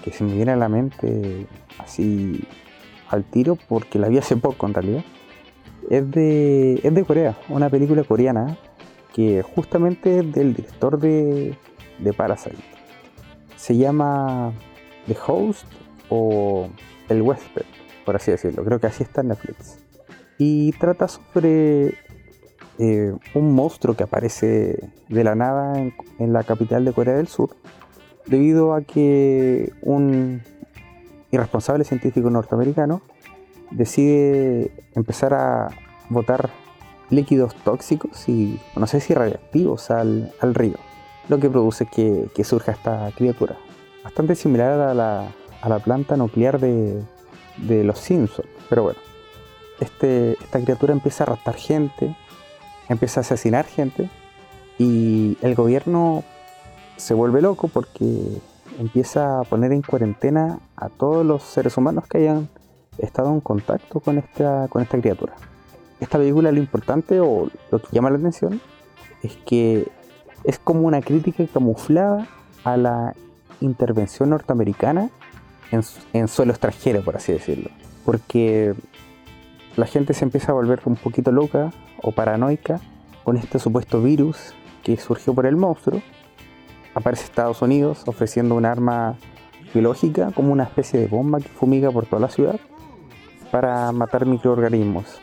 [0.02, 1.46] que se me viene a la mente
[1.78, 2.42] así
[3.10, 5.04] al tiro, porque la vi hace poco en realidad,
[5.90, 8.58] es de, es de Corea, una película coreana
[9.14, 11.58] que justamente es del director de,
[12.02, 12.64] de Parasite.
[13.56, 14.54] Se llama
[15.08, 15.66] The Host
[16.10, 16.70] o
[17.10, 17.66] el huésped,
[18.06, 18.64] por así decirlo.
[18.64, 19.80] Creo que así está en Netflix.
[20.38, 21.94] Y trata sobre
[22.80, 27.56] eh, un monstruo que aparece de la nada en, la capital de Corea del Sur,
[28.26, 30.42] debido a que un
[31.32, 33.02] irresponsable científico norteamericano
[33.70, 35.70] decide empezar a
[36.10, 36.50] botar
[37.12, 40.78] líquidos tóxicos y no sé si radiactivos al, río,
[41.30, 43.56] lo que produce que, surja esta criatura.
[44.04, 45.28] Bastante similar a la,
[45.62, 47.04] a la planta nuclear de,
[47.58, 48.48] los Simpsons.
[48.70, 49.00] Pero bueno,
[49.80, 52.16] este, esta criatura empieza a raptar gente,
[52.90, 54.10] empieza a asesinar gente
[54.78, 56.24] y el gobierno
[56.98, 58.42] se vuelve loco porque
[58.80, 62.50] empieza a poner en cuarentena a todos los seres humanos que hayan
[62.98, 65.34] estado en contacto con esta, con esta criatura.
[66.00, 68.60] Esta película lo importante o lo que llama la atención
[69.22, 69.88] es que
[70.44, 72.28] es como una crítica camuflada
[72.64, 73.14] a la
[73.60, 75.10] intervención norteamericana
[75.72, 77.70] en, suelo extranjero, por así decirlo.
[78.06, 78.74] Porque
[79.76, 82.80] la gente se empieza a volver un poquito loca o paranoica
[83.24, 86.02] con este supuesto virus que surgió por el monstruo.
[86.94, 89.16] Aparece Estados Unidos ofreciendo un arma
[89.74, 92.60] biológica como una especie de bomba que fumiga por toda la ciudad
[93.50, 95.20] para matar microorganismos,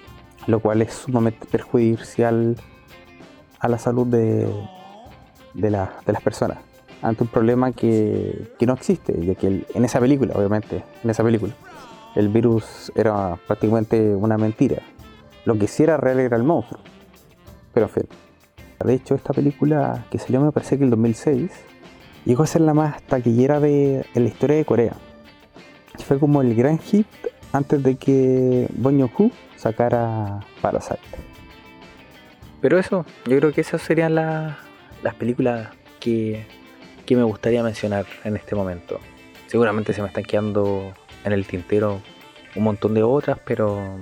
[0.47, 2.57] lo cual es sumamente perjudicial
[3.59, 4.47] a la salud de,
[5.55, 6.59] de las personas
[7.03, 11.53] ante un problema que, no existe, ya que en esa película, obviamente, en esa película,
[12.15, 14.83] el virus era prácticamente una mentira.
[15.45, 16.81] Lo que sí era real era el monstruo.
[17.73, 18.09] Pero en fin.
[18.85, 21.51] De hecho, esta película que salió me parece que el 2006
[22.25, 24.93] llegó a ser la más taquillera de, en la historia de Corea.
[26.05, 27.07] Fue como el gran hit
[27.53, 31.01] antes de que Bong Joon-ho sacara Parasite.
[32.61, 34.68] Pero eso, yo creo que esas serían las
[35.15, 35.69] películas
[36.01, 36.47] que
[37.09, 39.01] que me gustaría mencionar en este momento.
[39.47, 40.93] Seguramente se me están quedando
[41.25, 42.03] en el tintero
[42.55, 43.99] un montón de otras, pero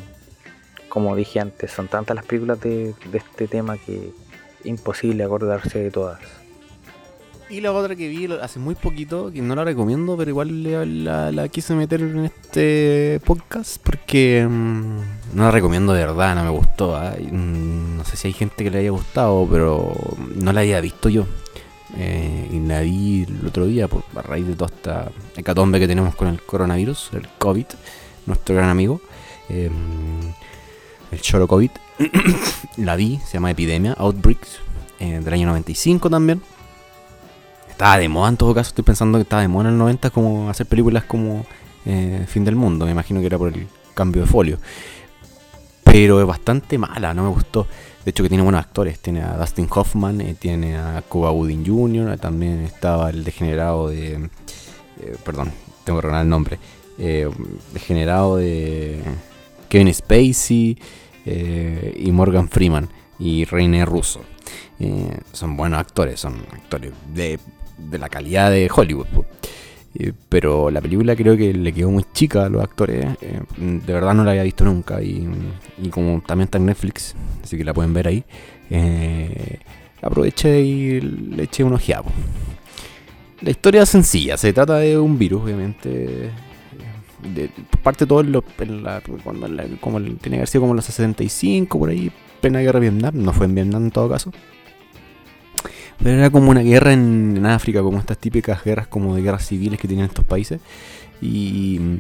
[0.89, 4.11] como dije antes, son tantas las películas de, este tema que
[4.65, 6.19] imposible acordarse de todas.
[7.49, 11.49] Y la otra que vi hace muy poquito, que no la recomiendo, pero igual la,
[11.49, 15.01] quise meter en este podcast porque mm,
[15.35, 16.97] no la recomiendo de verdad, no me gustó.
[16.97, 17.15] ¿ah?
[17.21, 19.95] Mm, no sé si hay gente que le haya gustado, pero
[20.35, 21.25] no la haya visto yo.
[21.97, 25.87] Eh, y la vi el otro día por, a raíz de toda esta hecatombe que
[25.87, 27.67] tenemos con el coronavirus, el COVID,
[28.27, 29.01] nuestro gran amigo,
[29.49, 30.33] em,
[31.13, 31.71] el choro COVID.
[32.79, 34.59] la vi, se llama Epidemia, Outbreaks,
[34.99, 36.43] eh, del año 95 también.
[37.77, 40.09] Estaba de moda en todo caso, estoy pensando que estaba de moda en el 90
[40.09, 41.45] como hacer películas como
[41.85, 44.59] eh, Fin del Mundo, me imagino que era por el cambio de folio.
[45.85, 47.67] Pero es bastante mala, no me gustó.
[48.03, 51.67] De hecho que tiene buenos actores, tiene a Dustin Hoffman, eh, tiene a Cuba Wooding
[51.67, 54.31] Jr., también estaba el degenerado de...
[54.99, 55.53] Eh, perdón,
[55.85, 56.59] tengo que el nombre.
[56.97, 57.29] eh,
[57.79, 59.03] generado de
[59.69, 60.79] Kevin Spacey
[61.27, 64.23] eh, y Morgan Freeman y Reine Russo.
[64.79, 67.39] Eh, son buenos actores, son actores de,
[67.79, 69.07] de la calidad de Hollywood.
[70.29, 73.07] pero la película creo que le quedó muy chica a los actores.
[73.21, 75.03] eh, de verdad no la había visto nunca.
[75.03, 75.27] Y,
[75.91, 78.25] como también está en Netflix, así que la pueden ver ahí.
[78.71, 79.59] eh,
[80.03, 82.05] aproveché y le eché un ojeado.
[83.41, 86.27] La historia es sencilla, se trata de un virus, obviamente.
[86.27, 86.31] eh,
[87.35, 87.51] de-
[87.83, 88.33] parte todo en,
[88.83, 92.11] la, cuando la- como tiene que haber sido como en los 65, por ahí,
[92.41, 93.15] plena guerra Vietnam.
[93.17, 94.33] No fue en Vietnam en todo caso.
[96.03, 99.81] Pero era como una guerra en, África, como estas típicas guerras como de guerras civiles
[99.81, 100.61] que tienen estos países.
[101.21, 101.97] Y mm,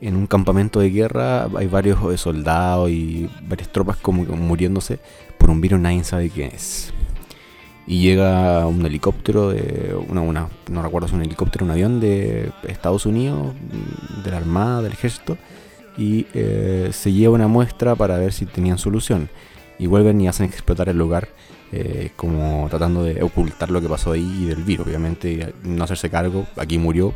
[0.00, 4.98] en un campamento de guerra hay varios eh, soldados y varias tropas como muriéndose
[5.38, 6.92] por un virus nadie sabe qué es.
[7.86, 13.06] Y llega un helicóptero de una, no recuerdo si un helicóptero un avión de Estados
[13.06, 15.38] Unidos, mm, de la Armada, del Ejército,
[15.96, 19.28] y eh, se lleva una muestra para ver si tenían solución.
[19.78, 21.28] Y vuelven y hacen explotar el lugar
[21.78, 24.86] eh, como tratando de ocultar lo que pasó ahí y del virus.
[24.86, 27.12] Obviamente no hacerse cargo, aquí murió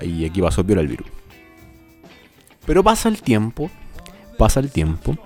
[0.00, 1.08] y aquí pasó peor el virus.
[2.64, 3.70] Pero pasa el tiempo,
[4.36, 5.16] pasa el tiempo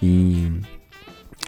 [0.00, 0.46] y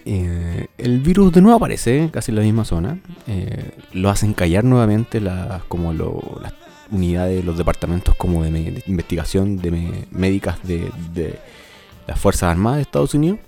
[0.05, 2.99] eh, el virus de nuevo aparece casi en la misma zona.
[3.29, 6.55] eh, lo hacen callar nuevamente las como las
[6.91, 11.39] unidades, los departamentos como de, investigación de médicas de, de
[12.09, 13.39] las Fuerzas Armadas de Estados Unidos.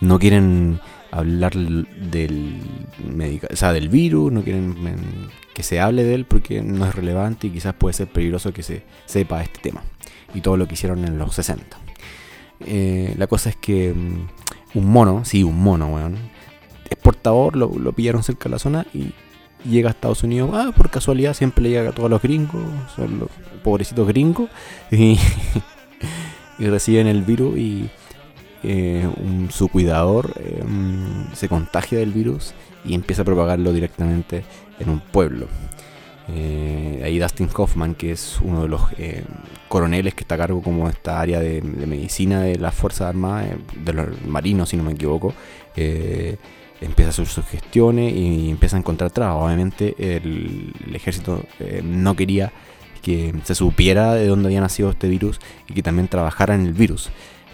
[0.00, 0.78] No quieren
[1.10, 2.60] hablar del
[3.50, 4.74] o sea, del virus, no quieren
[5.54, 8.62] que se hable de él porque no es relevante y quizás puede ser peligroso que
[8.62, 9.82] se sepa este tema.
[10.34, 11.76] Y todo lo que hicieron en los 60.
[12.66, 16.16] Eh, la cosa es que mm, un mono, sí, un mono, weón,
[16.90, 19.12] es portador, lo, lo pillaron cerca de la zona y
[19.64, 20.50] llega a Estados Unidos.
[20.52, 22.62] Ah, por casualidad siempre le llega a todos los gringos,
[22.94, 23.30] son los
[23.62, 24.50] pobrecitos gringos,
[24.90, 25.18] y,
[26.58, 27.90] y reciben el virus y
[28.62, 30.62] eh, un- su cuidador eh,
[31.34, 34.44] se contagia del virus y empieza a propagarlo directamente
[34.80, 35.46] en un pueblo.
[36.30, 39.24] Eh, ahí Dustin Hoffman, que es uno de los eh,
[39.68, 43.46] coroneles que está a cargo como esta área de, de medicina de las Fuerzas Armadas,
[43.52, 45.32] eh, de los marinos si no me equivoco,
[45.74, 46.36] eh,
[46.82, 49.46] empieza a hacer sus gestiones y empieza a encontrar trabajo.
[49.46, 51.44] Obviamente el, el ejército
[51.82, 52.52] no quería
[53.02, 56.74] que se supiera de dónde había nacido este virus y que también trabajara en el
[56.74, 57.08] virus.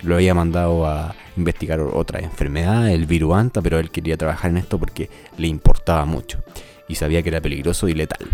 [0.05, 4.59] Lo había mandado a investigar otra enfermedad, el virus anta, pero él quería trabajar en
[4.59, 6.43] esto porque le importaba mucho
[6.89, 8.29] y sabía que era peligroso y letal.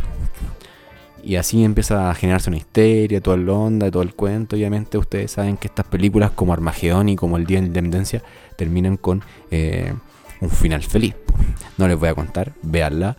[1.22, 4.56] Y así empieza a generarse una histeria, toda la onda, todo el cuento.
[4.56, 8.22] Obviamente ustedes saben que estas películas como Armagedón y como El Día de la Independencia
[8.56, 9.92] terminan con eh,
[10.40, 11.14] un final feliz.
[11.76, 13.16] No les voy a contar, véanla.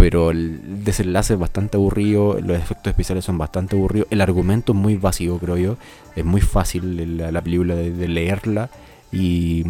[0.00, 4.78] Pero el desenlace es bastante aburrido, los efectos especiales son bastante aburridos, el argumento es
[4.78, 5.76] muy básico, creo yo.
[6.16, 8.70] Es muy fácil la, la película de, leerla
[9.12, 9.62] y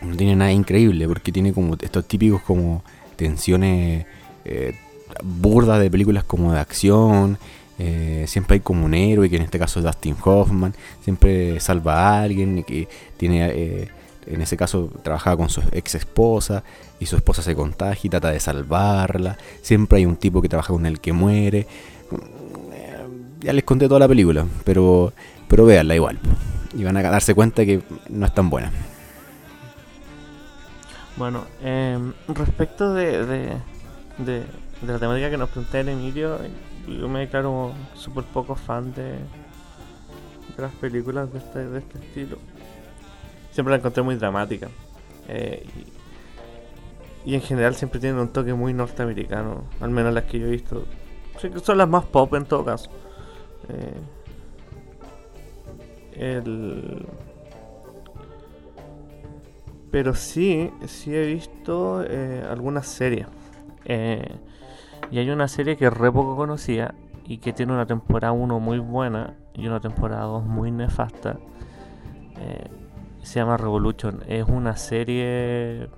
[0.00, 2.82] no tiene nada increíble porque tiene como estos típicos como
[3.16, 4.06] tensiones
[4.46, 4.74] eh,
[5.22, 7.36] burdas de películas como de acción.
[7.78, 10.74] eh, siempre hay como un héroe, que en este caso es Dustin Hoffman.
[11.02, 12.88] Siempre salva a alguien y que
[13.18, 13.88] tiene, eh,
[14.26, 16.62] en ese caso, trabajaba con su ex esposa
[17.00, 19.36] y su esposa se contagia y trata de salvarla.
[19.62, 21.66] Siempre hay un tipo que trabaja con el que muere.
[22.72, 23.06] Eh,
[23.40, 25.12] Ya les conté toda la película, pero,
[25.48, 26.18] pero véanla igual.
[26.76, 28.72] Y van a darse cuenta que no es tan buena.
[31.16, 33.24] Bueno, em, respecto de,
[34.18, 34.42] de,
[34.84, 36.38] la temática que nos plantea el Emilio,
[36.88, 42.38] yo me declaro súper poco fan de, de las películas de este, de este estilo.
[43.54, 44.68] Siempre la encontré muy dramática.
[45.28, 45.64] eh,
[47.24, 50.50] y, en general siempre tienen un toque muy norteamericano, al menos las que yo he
[50.50, 50.84] visto.
[51.38, 52.90] Sí que son las más pop en todo caso.
[53.68, 53.94] Eh,
[56.16, 57.06] el...
[59.92, 63.28] Pero sí, sí he visto eh, algunas series.
[63.86, 68.80] Y hay una serie que re poco conocida y que tiene una temporada 1 muy
[68.80, 71.38] buena y una temporada 2 muy nefasta.
[73.24, 74.22] Se llama Revolution.
[74.28, 75.88] Es una serie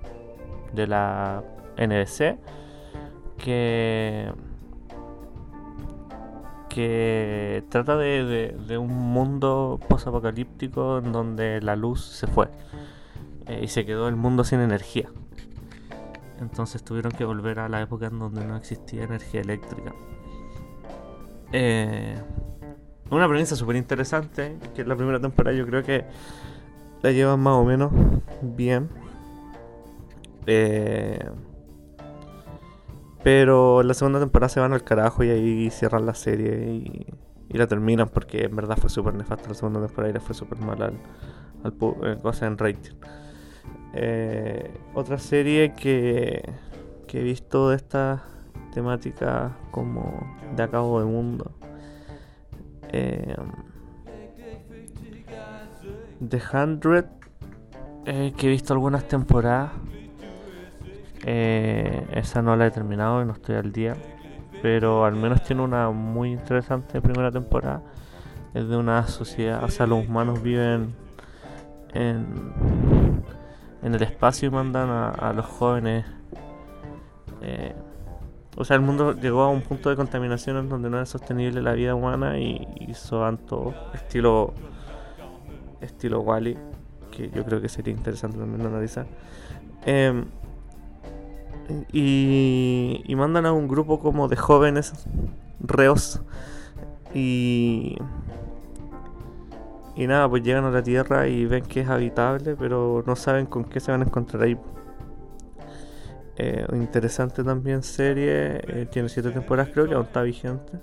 [0.73, 1.43] de la
[1.77, 2.37] NBC
[3.37, 4.31] que
[6.69, 12.49] que trata de, de- de un mundo posapocalíptico en donde la luz se fue
[13.47, 15.09] eh, y se quedó el mundo sin energía.
[16.39, 19.93] Entonces tuvieron que volver a la época en donde no existía energía eléctrica.
[21.51, 22.15] Eh,
[23.09, 26.05] una premisa súper interesante, que la primera temporada yo creo que
[27.07, 27.91] la llevan más o menos
[28.41, 28.89] bien.
[30.45, 31.25] Eh,
[33.23, 37.05] pero la segunda temporada se van al carajo y ahí cierran la serie y,
[37.49, 40.59] la terminan porque en verdad fue súper nefasta la segunda temporada y le fue súper
[40.59, 40.97] mal al,
[41.63, 42.95] al eh, cosa en rating.
[43.93, 46.43] Eh, otra serie que,
[47.07, 48.21] que he visto de esta
[48.73, 51.51] temática como de acabo de mundo.
[52.89, 53.35] Eh,
[56.27, 57.05] The Hundred,
[58.05, 59.71] que he visto algunas temporadas.
[61.23, 63.95] esa no la he terminado y no estoy al día
[64.61, 67.81] pero al menos tiene una muy interesante primera temporada.
[68.53, 70.95] Es de una sociedad, o sea, los humanos viven
[71.93, 72.25] en,
[73.83, 76.05] en el espacio y mandan a, los jóvenes.
[77.41, 77.75] Eh,
[78.55, 81.61] o sea, el mundo llegó a un punto de contaminación en donde no es sostenible
[81.61, 84.53] la vida humana y hizo todo estilo
[85.81, 86.57] estilo Wally,
[87.11, 89.05] que yo creo que sería interesante también analizar.
[89.85, 90.23] Eh,
[91.91, 94.93] y, mandan a un grupo como de jóvenes
[95.59, 96.21] reos
[97.13, 97.97] y
[99.97, 103.47] y nada, pues llegan a la Tierra y ven que es habitable, pero no saben
[103.47, 104.55] con qué se van a encontrar ahí.
[106.35, 110.73] Eh, interesante también serie, eh, tiene siete temporadas creo que aún está vigente.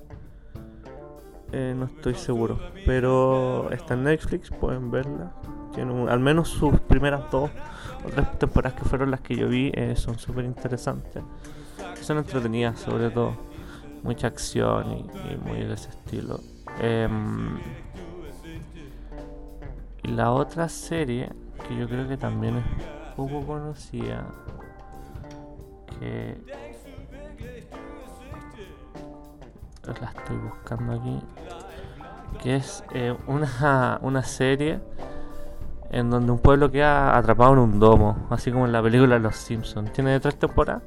[1.56, 5.32] Eh, no estoy seguro, pero está en Netflix, pueden verla.
[5.72, 7.48] Tiene al menos sus primeras dos
[8.04, 11.22] otras temporadas que fueron las que yo vi eh, son súper interesantes.
[12.00, 13.36] Son entretenidas, sobre todo.
[14.02, 16.40] Mucha acción y, muy de ese estilo.
[16.80, 17.56] Em,
[20.02, 21.30] y la otra serie,
[21.68, 22.64] que yo creo que también es
[23.14, 24.26] poco conocida,
[26.00, 26.36] que
[30.00, 31.20] la estoy buscando aquí,
[32.42, 34.80] que es eh, una, una serie
[35.90, 39.36] en donde un pueblo queda atrapado en un domo, así como en la película Los
[39.36, 39.92] Simpsons.
[39.92, 40.82] Tiene tres temporadas.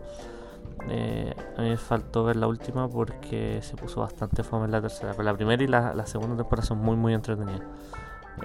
[0.90, 4.82] Eh, a mí me faltó ver la última porque se puso bastante fome en la
[4.82, 5.12] tercera.
[5.12, 7.62] Pero la primera y la, segunda temporada son muy, muy entretenidas.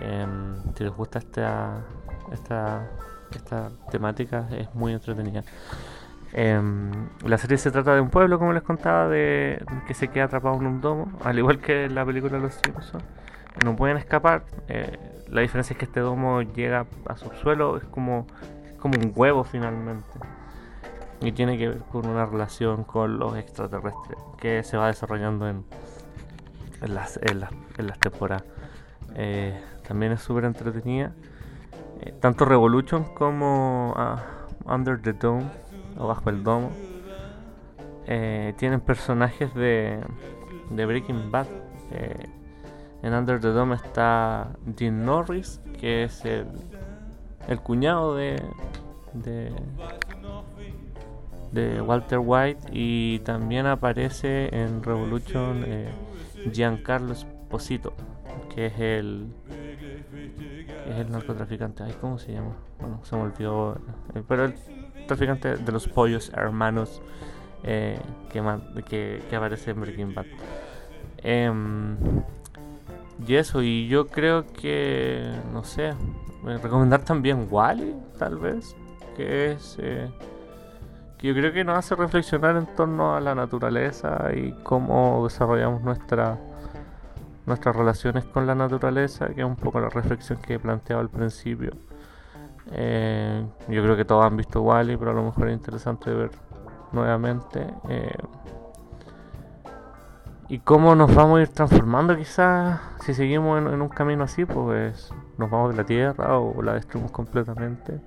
[0.01, 1.85] Em, si les gusta esta,
[2.33, 2.89] esta,
[3.33, 5.43] esta temática, es muy entretenida.
[6.35, 6.91] Em,
[7.27, 10.57] la serie se trata de un pueblo, como les contaba, de que se queda atrapado
[10.57, 13.05] en un domo, al igual que en la película Los Simpsons.
[13.65, 14.45] No pueden escapar.
[14.69, 18.27] Eh, la diferencia es que este domo llega a subsuelo, es como,
[18.79, 20.07] como un huevo finalmente.
[21.21, 25.65] Y tiene que ver con una relación con los extraterrestres que se va desarrollando en,
[26.81, 28.45] en, las, en, las, temporadas.
[29.15, 31.13] Eh, también es súper entretenida.
[32.01, 34.23] Eh, tanto Revolution como ah,
[34.65, 35.45] Under the Dome
[35.99, 36.71] o Bajo el Domo
[38.07, 40.01] eh, tienen personajes de,
[40.71, 41.47] de Breaking Bad.
[43.03, 46.47] En Under the Dome está Dean Norris, que es el,
[47.49, 48.41] el cuñado de,
[49.13, 49.53] de,
[51.51, 52.69] de, Walter White.
[52.71, 55.91] Y también aparece en Revolution eh,
[56.53, 57.93] Giancarlo Esposito,
[58.55, 59.35] que es el,
[60.89, 61.83] es el narcotraficante.
[61.83, 62.55] Ay, ¿Cómo se llama?
[62.79, 63.81] Bueno, se me olvidó.
[64.15, 64.55] Eh, pero el
[65.07, 67.03] traficante de los pollos hermanos
[67.65, 67.99] eh,
[68.31, 68.43] que,
[68.89, 70.27] que, que, aparece en Breaking Bad.
[71.19, 71.97] Em,
[73.27, 75.95] y eso, y yo creo que, no sé,
[76.63, 78.75] recomendar también Wally, tal vez,
[79.17, 79.77] que es...
[79.81, 80.11] Eh,
[81.19, 85.81] que yo creo que nos hace reflexionar en torno a la naturaleza y cómo desarrollamos
[85.83, 86.37] nuestra,
[87.47, 91.11] nuestras relaciones con la naturaleza, que es un poco la reflexión que he planteado al
[91.11, 91.71] principio.
[92.71, 96.31] Eh, yo creo que todos han visto Wally, pero a lo mejor es interesante ver
[96.93, 97.67] nuevamente.
[97.89, 98.17] Eh,
[100.49, 105.11] y cómo nos vamos a ir transformando quizás si seguimos en, un camino así, pues
[105.39, 108.01] nos vamos de la Tierra o la destruimos completamente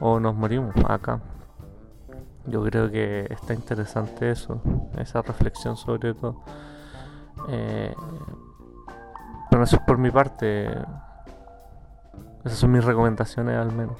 [0.00, 1.20] o nos morimos acá.
[2.46, 4.62] Yo creo que está interesante eso,
[4.96, 6.42] esa reflexión sobre todo.
[7.48, 7.94] Eh,
[9.50, 10.70] pero eso es por mi parte.
[12.44, 13.96] Esas son mis recomendaciones al menos.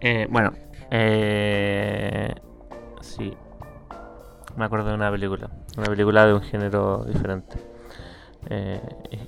[0.00, 0.52] Eh, bueno,
[0.90, 2.34] eh,
[3.00, 3.36] sí,
[4.56, 5.50] me acuerdo de una película.
[5.76, 7.56] Una película de un género diferente.
[8.48, 8.80] Eh,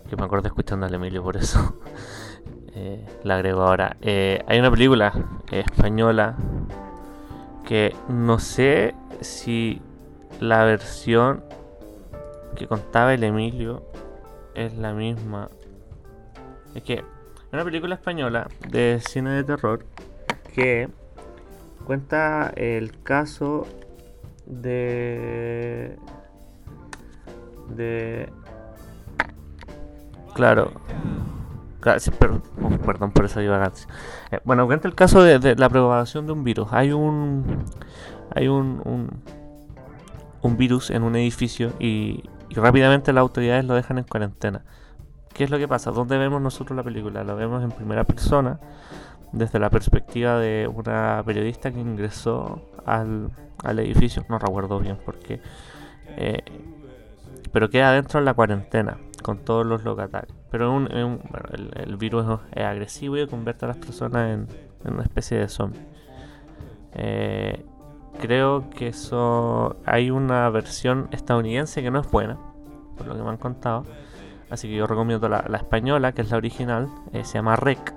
[0.08, 1.76] que me acuerdo escuchando al Emilio por eso.
[2.74, 3.96] eh, la agrego ahora.
[4.00, 5.12] Eh, hay una película
[5.50, 6.36] española
[7.64, 9.80] que no sé si
[10.40, 11.42] la versión
[12.56, 13.82] que contaba el Emilio
[14.54, 15.48] es la misma.
[16.74, 17.04] Es que
[17.54, 19.86] una película española de cine de terror
[20.52, 20.88] que
[21.84, 23.66] cuenta el caso
[24.46, 25.96] de
[27.68, 28.28] de
[30.34, 30.72] claro,
[31.80, 33.86] perdón por esa divagancia
[34.32, 37.64] eh, bueno cuenta el caso de, la propagación de un virus hay un
[38.34, 39.10] hay un,
[40.42, 44.64] un, virus en un edificio y rápidamente las autoridades lo dejan en cuarentena.
[45.34, 45.90] ¿Qué es lo que pasa?
[45.90, 47.24] ¿Dónde vemos nosotros la película?
[47.24, 48.60] La vemos en primera persona,
[49.32, 53.32] desde la perspectiva de una periodista que ingresó al,
[53.80, 55.40] edificio, no recuerdo bien por qué,
[56.16, 56.44] eh,
[57.52, 60.36] pero queda dentro de la cuarentena con todos los locatarios.
[60.52, 64.48] Pero el, virus es agresivo y convierte a las personas en,
[64.84, 65.80] una especie de zombie.
[66.92, 67.64] Eh,
[68.20, 72.38] creo que eso hay una versión estadounidense que no es buena,
[72.96, 73.84] por lo que me han contado.
[74.54, 77.92] Así que yo recomiendo la, española, que es la original, eh, se llama Rec.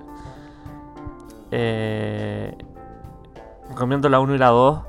[1.52, 2.58] Eh,
[3.70, 4.82] recomiendo la 1 y la 2,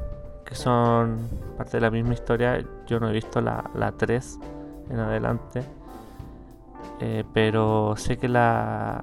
[0.47, 2.65] que son parte de la misma historia.
[2.87, 4.39] Yo no he visto la, la 3
[4.89, 5.63] en adelante.
[7.01, 9.03] Eh, pero sé que la,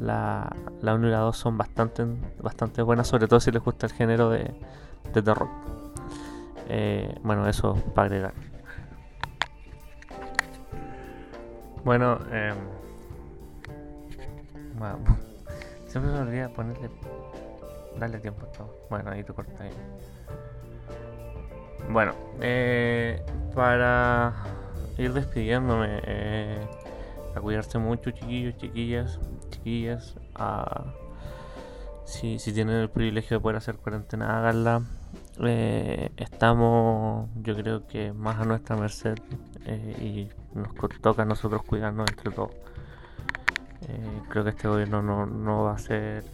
[0.00, 2.04] la, la 1 y la 2 son bastante,
[2.42, 4.52] bastante buenas, sobre todo si les gusta el género de,
[5.12, 5.48] terror.
[7.22, 8.55] Bueno, eso para agregar.
[11.86, 12.52] Bueno, eh,
[15.86, 16.90] siempre me olvida ponerle,
[17.96, 18.74] darle tiempo a todo.
[18.90, 19.68] Bueno, ahí te corta.
[21.88, 23.24] Bueno, eh,
[23.54, 24.34] para
[24.98, 26.66] ir despidiéndome, eh,
[27.36, 29.20] a cuidarse mucho, chiquillos, chiquillas,
[29.50, 30.16] chiquillas.
[30.34, 30.92] A,
[32.04, 34.82] si, si tienen el privilegio de poder hacer cuarentena, háganla.
[35.38, 39.14] Eh, estamos, yo creo que más a nuestra merced
[39.66, 42.50] eh, y nos toca a nosotros cuidarnos entre todos.
[43.88, 46.24] Eh, creo que este gobierno no, no, va a ser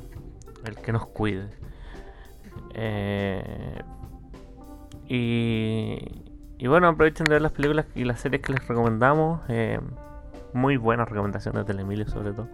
[0.65, 1.49] el que nos cuide.
[5.09, 6.25] y,
[6.59, 9.41] y bueno, aprovechen de ver las películas y las series que les recomendamos.
[10.53, 12.49] muy buenas recomendaciones del Emilio sobre todo.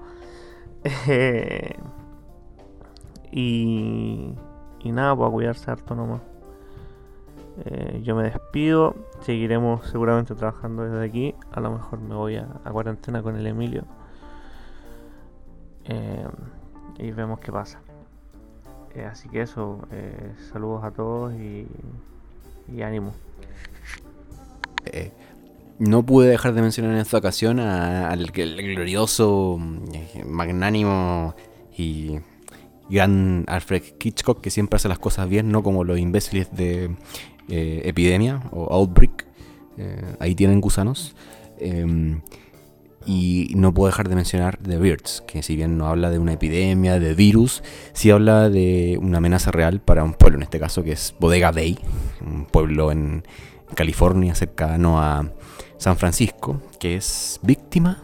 [3.32, 4.34] y,
[4.80, 6.20] y nada, pues a cuidarse harto nomás.
[7.64, 8.94] Eh, yo me despido.
[9.20, 11.34] Seguiremos seguramente trabajando desde aquí.
[11.52, 13.84] A lo mejor me voy a, cuarentena con el Emilio.
[15.84, 16.26] Eh,
[16.98, 17.80] y vemos qué pasa.
[18.94, 19.80] Eh, así que eso.
[20.52, 21.66] saludos a todos y,
[22.72, 23.12] y ánimo.
[25.78, 29.58] no pude dejar de mencionar en esta ocasión al glorioso,
[30.26, 31.34] magnánimo
[31.76, 32.18] y
[32.88, 36.96] gran Alfred Hitchcock que siempre hace las cosas bien, no como los imbéciles de
[37.48, 39.26] eh, epidemia o Outbreak.
[39.76, 41.14] Eh, ahí tienen gusanos.
[41.58, 42.20] Em,
[43.06, 46.34] y no puedo dejar de mencionar The Birds, que si bien no habla de una
[46.34, 47.62] epidemia, de virus,
[47.94, 51.50] sí habla de una amenaza real para un pueblo, en este caso que es Bodega
[51.50, 51.78] Bay,
[52.20, 53.24] un pueblo en
[53.74, 55.32] California cercano a
[55.78, 58.02] San Francisco, que es víctima,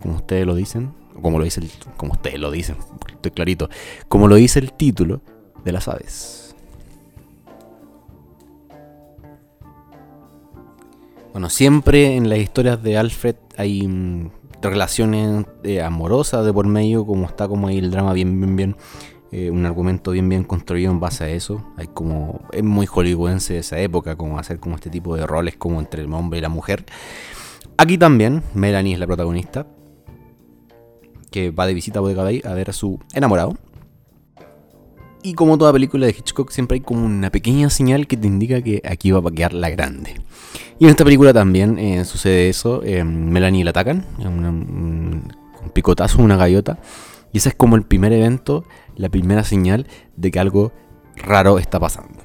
[0.00, 1.62] como ustedes lo dicen, como lo dice
[1.96, 2.76] como ustedes lo dicen,
[3.08, 3.70] estoy clarito,
[4.08, 5.22] como lo dice el título
[5.64, 6.43] de las aves.
[11.34, 14.30] Bueno, siempre en las historias de Alfred hay mm,
[14.62, 18.76] relaciones eh, amorosas de por medio, como está como ahí el drama bien, bien, bien.
[19.32, 21.60] Eh, un argumento bien, bien construido en base a eso.
[21.76, 22.40] Hay como.
[22.52, 26.02] Es muy hollywoodense de esa época, como hacer como este tipo de roles como entre
[26.02, 26.84] el hombre y la mujer.
[27.78, 29.66] Aquí también, Melanie es la protagonista.
[31.32, 33.56] Que va de visita a Bodega a ver a su enamorado.
[35.26, 38.60] Y como toda película de Hitchcock, siempre hay como una pequeña señal que te indica
[38.60, 40.20] que aquí va a quedar la grande.
[40.78, 42.82] Y en esta película también eh, sucede eso.
[42.84, 45.32] Eh, Melanie la atacan, un,
[45.72, 46.78] picotazo, una gaviota.
[47.32, 48.66] Y ese es como el primer evento,
[48.96, 50.72] la primera señal de que algo
[51.16, 52.18] raro está pasando.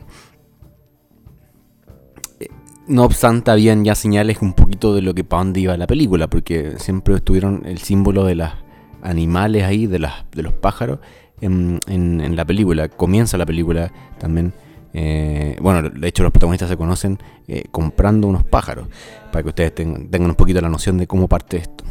[2.42, 2.50] Eh,
[2.86, 6.28] no obstante, habían ya señales un poquito de lo que para dónde iba la película,
[6.28, 8.50] porque siempre estuvieron el símbolo de los
[9.02, 11.00] animales ahí, de, las, de los pájaros,
[11.42, 12.90] en, la película.
[12.90, 14.54] Comienza la película también
[14.94, 18.88] eh, bueno, de hecho los protagonistas se conocen eh, comprando unos pájaros,
[19.32, 21.84] para que ustedes tengan, un poquito la noción de cómo parte esto.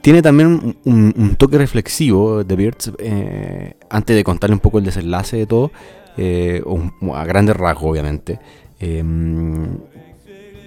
[0.00, 5.38] Tiene también un, toque reflexivo de Birds, eh, antes de contarle un poco el desenlace
[5.38, 5.70] de todo,
[7.14, 8.38] a grandes rasgos obviamente.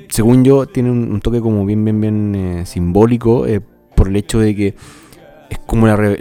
[0.09, 3.45] según yo, tiene un, toque como bien, bien, bien simbólico
[3.95, 4.75] por el hecho de que
[5.49, 6.17] es como la,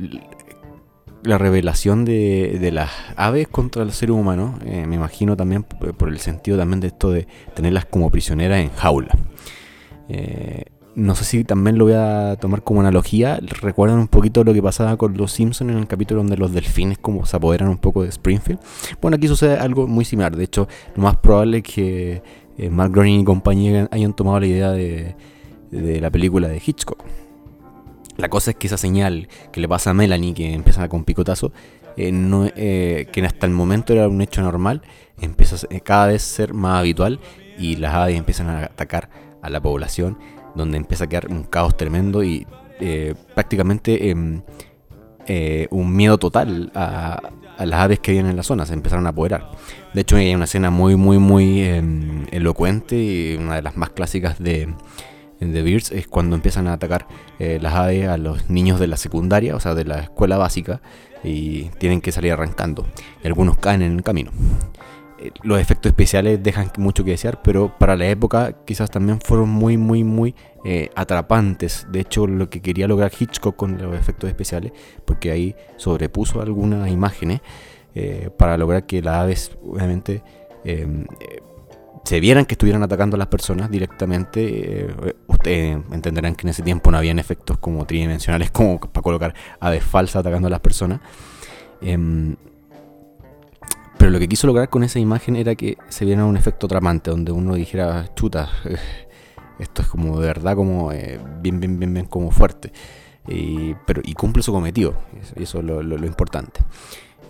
[1.24, 6.18] la revelación de, las aves contra el ser humano, eh, me imagino también por el
[6.18, 9.16] sentido también de esto de tenerlas como prisioneras en jaula.
[10.08, 10.64] Eh,
[10.94, 13.40] no sé si también lo voy a tomar como analogía.
[13.40, 16.98] Recuerdan un poquito lo que pasaba con los Simpsons en el capítulo donde los delfines
[16.98, 18.60] como se apoderan un poco de Springfield.
[19.00, 20.36] Bueno, aquí sucede algo muy similar.
[20.36, 22.22] De hecho, lo más probable es que
[22.58, 25.16] eh, Mark Groening y compañía hayan tomado la idea de,
[25.72, 27.04] de la película de Hitchcock.
[28.16, 31.52] La cosa es que esa señal que le pasa a Melanie, que empieza con picotazo,
[31.96, 32.12] eh,
[32.56, 34.82] eh, que hasta el momento era un hecho normal,
[35.20, 37.20] empieza a cada vez ser más habitual
[37.58, 39.08] y las aves empiezan a atacar
[39.42, 40.18] a la población,
[40.54, 42.46] donde empieza a quedar un caos tremendo y
[42.80, 44.42] eh, prácticamente em,
[45.70, 49.50] un miedo total a, las aves que viven en la zona, se empezaron a apoderar.
[49.92, 53.90] De hecho, hay una escena muy, muy, muy em, elocuente y una de las más
[53.90, 54.74] clásicas de,
[55.38, 57.06] The Birds es cuando empiezan a atacar
[57.38, 60.80] eh, las aves a los niños de la secundaria, o sea, de la escuela básica,
[61.22, 62.86] y tienen que salir arrancando.
[63.22, 64.30] Y algunos caen en el camino.
[65.18, 69.48] Eh, los efectos especiales dejan mucho que desear, pero para la época quizás también fueron
[69.48, 71.86] muy, muy, muy eh, atrapantes.
[71.90, 74.72] De hecho, lo que quería lograr Hitchcock con los efectos especiales,
[75.04, 77.40] porque ahí sobrepuso algunas imágenes
[78.36, 80.20] para lograr que las aves, obviamente,
[82.04, 84.94] se vieran que estuvieran atacando a las personas directamente.
[85.44, 89.84] Ustedes entenderán que en ese tiempo no habían efectos como tridimensionales como para colocar aves
[89.84, 91.00] falsas atacando a las personas.
[91.82, 92.36] Em,
[93.98, 97.10] pero lo que quiso lograr con esa imagen era que se viera un efecto tramante,
[97.10, 98.48] donde uno dijera, chuta,
[99.58, 102.72] esto es como de verdad, como eh, bien, bien, bien, bien, como fuerte.
[103.28, 104.94] Y, pero, y cumple su cometido,
[105.36, 106.60] y eso es lo, importante.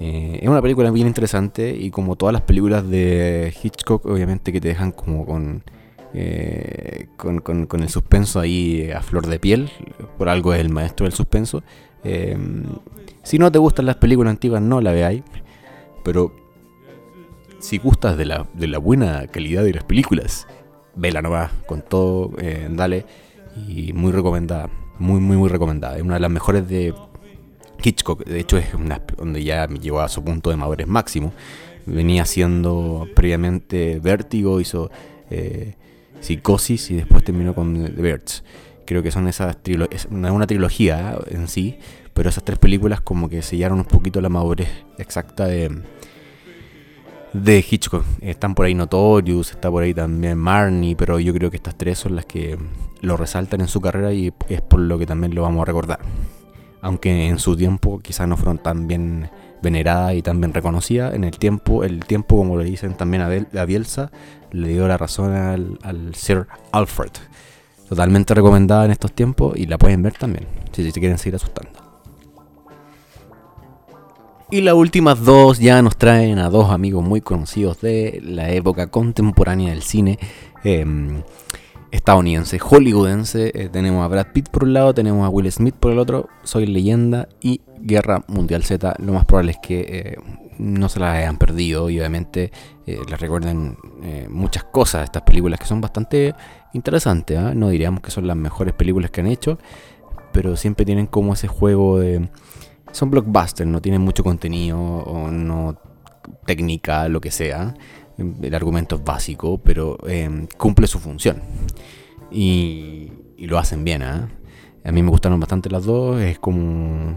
[0.00, 4.60] Eh, es una película bien interesante y como todas las películas de Hitchcock, obviamente que
[4.60, 5.62] te dejan como con,
[6.14, 9.70] eh, con, con, el suspenso ahí a flor de piel,
[10.16, 11.62] por algo es el maestro del suspenso.
[13.22, 15.22] si no te gustan las películas antiguas, no la veáis,
[16.04, 16.32] pero
[17.64, 20.46] si gustas de la, de la buena calidad de las películas,
[20.94, 23.06] vela nomás, con todo, eh, dale.
[23.68, 25.96] Y muy recomendada, muy, muy, muy recomendada.
[25.96, 26.94] Es una de las mejores de
[27.82, 28.24] Hitchcock.
[28.24, 31.32] De hecho, es una donde ya llegó a su punto de madurez máximo.
[31.86, 34.90] Venía haciendo previamente Vértigo, hizo
[35.30, 35.74] eh,
[36.24, 38.42] Psicosis y después terminó con The Birds.
[38.86, 41.78] Creo que son esas trilogías, una, trilogía en sí,
[42.12, 44.68] pero esas tres películas como que sellaron un poquito la madurez
[44.98, 45.82] exacta de,
[47.32, 48.04] de Hitchcock.
[48.20, 51.98] Están por ahí Notorious, está por ahí también Marnie, pero yo creo que estas tres
[51.98, 52.58] son las que
[53.00, 56.00] lo resaltan en su carrera y es por lo que también lo vamos a recordar.
[56.80, 59.30] Aunque en su tiempo quizás no fueron tan bien
[59.64, 63.64] veneradas y tan bien reconocidas, en el tiempo, el tiempo como le dicen también a,
[63.64, 64.12] Bielsa,
[64.52, 67.10] le dio la razón al, Sir Alfred.
[67.88, 71.80] Totalmente recomendada en estos tiempos y la pueden ver también, si se quieren seguir asustando.
[74.50, 78.86] Y las últimas dos ya nos traen a dos amigos muy conocidos de la época
[78.86, 80.18] contemporánea del cine
[80.62, 81.22] em,
[81.94, 83.52] estadounidense, hollywoodense.
[83.54, 86.28] Eh, tenemos a Brad Pitt por un lado, tenemos a Will Smith por el otro,
[86.42, 88.96] Soy Leyenda y Guerra Mundial Z.
[88.98, 90.16] Lo más probable es que eh,
[90.58, 92.50] no se las hayan perdido y obviamente
[92.86, 93.76] eh, les recuerden
[94.28, 96.34] muchas cosas de estas películas que son bastante
[96.72, 97.38] interesantes.
[97.38, 97.54] ¿ah?
[97.54, 99.58] No diríamos que son las mejores películas que han hecho,
[100.32, 102.28] pero siempre tienen como ese juego de
[102.92, 105.76] son blockbusters, no tienen mucho contenido o no
[106.44, 107.74] técnica, lo que sea.
[108.18, 109.98] El argumento es básico, pero
[110.56, 111.42] cumple su función.
[112.34, 114.26] Y, lo hacen bien, ¿eh?
[114.84, 116.20] A mí me gustaron bastante las dos.
[116.20, 117.14] Es como.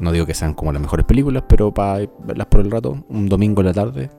[0.00, 3.28] No digo que sean como las mejores películas, pero para verlas por el rato, un
[3.28, 4.10] domingo en la tarde,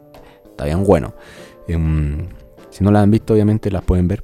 [0.46, 1.14] está bien bueno.
[1.68, 2.28] Em,
[2.70, 4.24] si no las han visto, obviamente las pueden ver.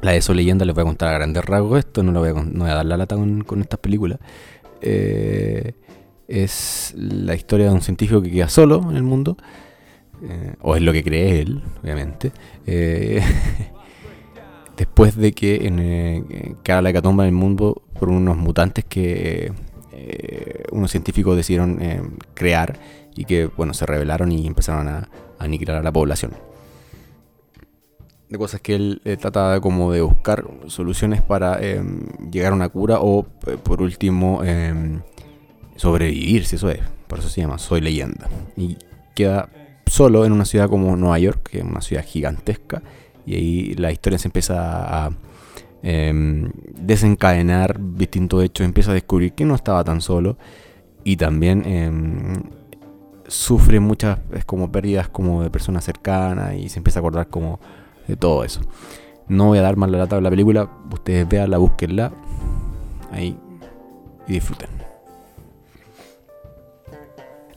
[0.00, 2.30] La de Eso Leyenda les voy a contar a grandes rasgos esto, no, lo voy,
[2.30, 4.18] a, no dar la lata con, con estas películas.
[4.80, 5.74] Eh,
[6.28, 9.36] es la historia de un científico que queda solo en el mundo,
[10.22, 12.32] eh, o es lo que cree él, obviamente,
[12.66, 13.22] eh,
[14.78, 19.52] después de que en, cada la hecatomba en el mundo por unos mutantes que
[20.72, 22.78] unos científicos decidieron crear
[23.14, 25.08] y que bueno se rebelaron y empezaron a,
[25.38, 26.32] aniquilar a la población
[28.30, 31.60] de cosas que él trata como de buscar soluciones para
[32.30, 33.24] llegar a una cura o
[33.64, 34.42] por último
[35.78, 36.80] sobrevivir, si eso es.
[37.06, 38.28] Por eso se llama Soy leyenda.
[38.56, 38.76] Y
[39.14, 39.48] queda
[39.86, 42.82] solo en una ciudad como Nueva York, que es una ciudad gigantesca.
[43.28, 45.10] Y ahí la historia se empieza a
[45.82, 46.50] em,
[46.80, 48.64] desencadenar distintos hechos.
[48.64, 50.38] Empieza a descubrir que no estaba tan solo.
[51.04, 52.42] Y también em,
[53.26, 56.54] sufre muchas como pérdidas como de personas cercanas.
[56.54, 57.60] Y se empieza a acordar como
[58.06, 58.60] de todo eso.
[59.28, 60.70] No voy a dar más la lata de la película.
[60.90, 62.12] Ustedes veanla, búsquenla.
[63.12, 63.36] Ahí
[64.28, 64.68] y disfruten.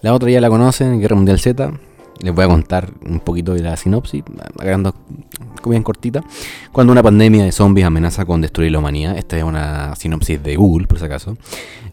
[0.02, 1.74] La otra ya la conocen, Guerra Mundial Z.
[2.22, 4.24] Les voy a contar un poquito de la sinopsis,
[4.60, 4.94] agarrando
[5.66, 6.24] bien cortita.
[6.72, 10.56] Cuando una pandemia de zombies amenaza con destruir la humanidad, esta es una sinopsis de
[10.56, 11.38] Google, por si acaso,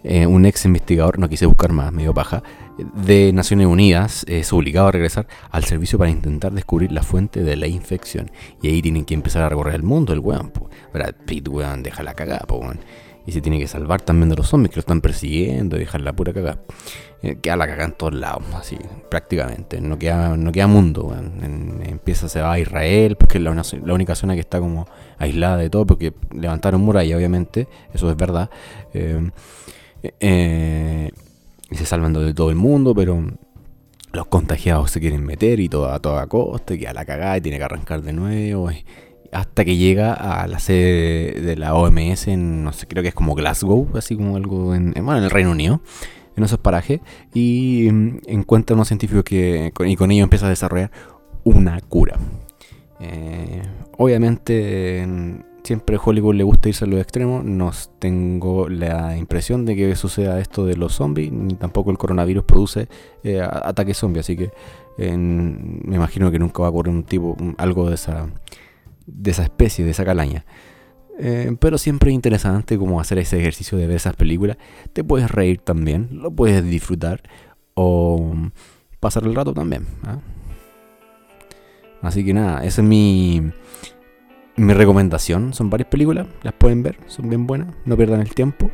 [0.05, 2.43] eh, un ex investigador, no quise buscar más, medio paja,
[2.79, 7.57] de Naciones Unidas es obligado a regresar al servicio para intentar descubrir la fuente de
[7.57, 8.31] la infección.
[8.63, 10.53] Y ahí tienen que empezar a recorrer el mundo, el weón.
[10.93, 12.79] Brad Pitt, weón, deja la cagada, weón.
[13.29, 16.01] Y se tiene que salvar también de los zombies que lo están persiguiendo y dejar
[16.01, 16.63] la pura cagada.
[17.23, 18.79] Eh, queda la cagada en todos lados, así,
[19.11, 19.83] prácticamente.
[19.83, 21.15] No queda, no queda mundo,
[21.85, 23.53] empieza, se va a Israel, porque es la,
[23.93, 28.49] única zona que está como aislada de todo, porque levantaron muralla, obviamente, eso es verdad.
[28.95, 29.31] Eh,
[30.21, 31.11] eh,
[31.71, 33.23] y se salvan de todo el mundo, pero
[34.11, 37.59] los contagiados se quieren meter y todo a toda costa, queda la cagada y tiene
[37.59, 38.71] que arrancar de nuevo.
[39.33, 43.15] Hasta que llega a la sede de la OMS en, no sé, creo que es
[43.15, 45.81] como Glasgow, así como algo en, en el Reino Unido
[46.39, 47.01] en esos parajes
[47.35, 50.91] y mm, encuentra unos científicos que y con ellos empieza a desarrollar
[51.45, 52.17] una cura.
[53.01, 53.63] Eh,
[53.97, 55.07] obviamente
[55.63, 59.95] siempre a Hollywood le gusta irse a los extremos, no tengo la impresión de que
[59.97, 62.89] suceda esto de los zombies, ni tampoco el coronavirus produce
[63.23, 64.51] eh, ataques zombies, así que
[64.97, 68.29] me imagino que nunca va a ocurrir un tipo, algo de esa,
[69.09, 70.45] de esa especie, de esa calaña.
[71.21, 74.57] Eh, pero siempre es interesante como hacer ese ejercicio de ver esas películas.
[74.93, 77.23] Te puedes reír también, lo puedes disfrutar
[77.75, 78.35] o
[79.01, 79.87] pasar el rato también.
[80.05, 80.19] ¿ah?
[82.03, 83.51] Así que nada, esa es mi,
[84.57, 85.55] mi recomendación.
[85.55, 88.71] Son varias películas, las pueden ver, son bien buenas, no pierdan el tiempo.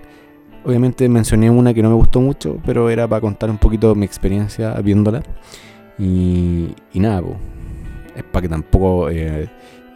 [0.64, 4.05] Obviamente mencioné una que no me gustó mucho, pero era para contar un poquito mi
[4.05, 5.22] experiencia viéndola.
[5.99, 7.22] Y, nada,
[8.14, 9.09] es para que tampoco...
[9.09, 9.49] Eh,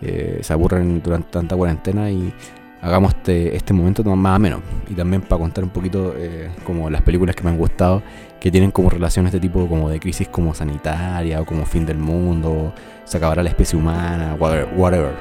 [0.03, 2.33] eh, se aburren durante tanta cuarentena y
[2.81, 4.61] hagamos este, este momento más o menos.
[4.89, 8.03] Y también para contar un poquito eh, como las películas que me han gustado,
[8.41, 11.99] que tienen como relación este tipo como de crisis como sanitaria o como fin del
[11.99, 12.73] mundo,
[13.05, 15.15] se acabará la especie humana, whatever.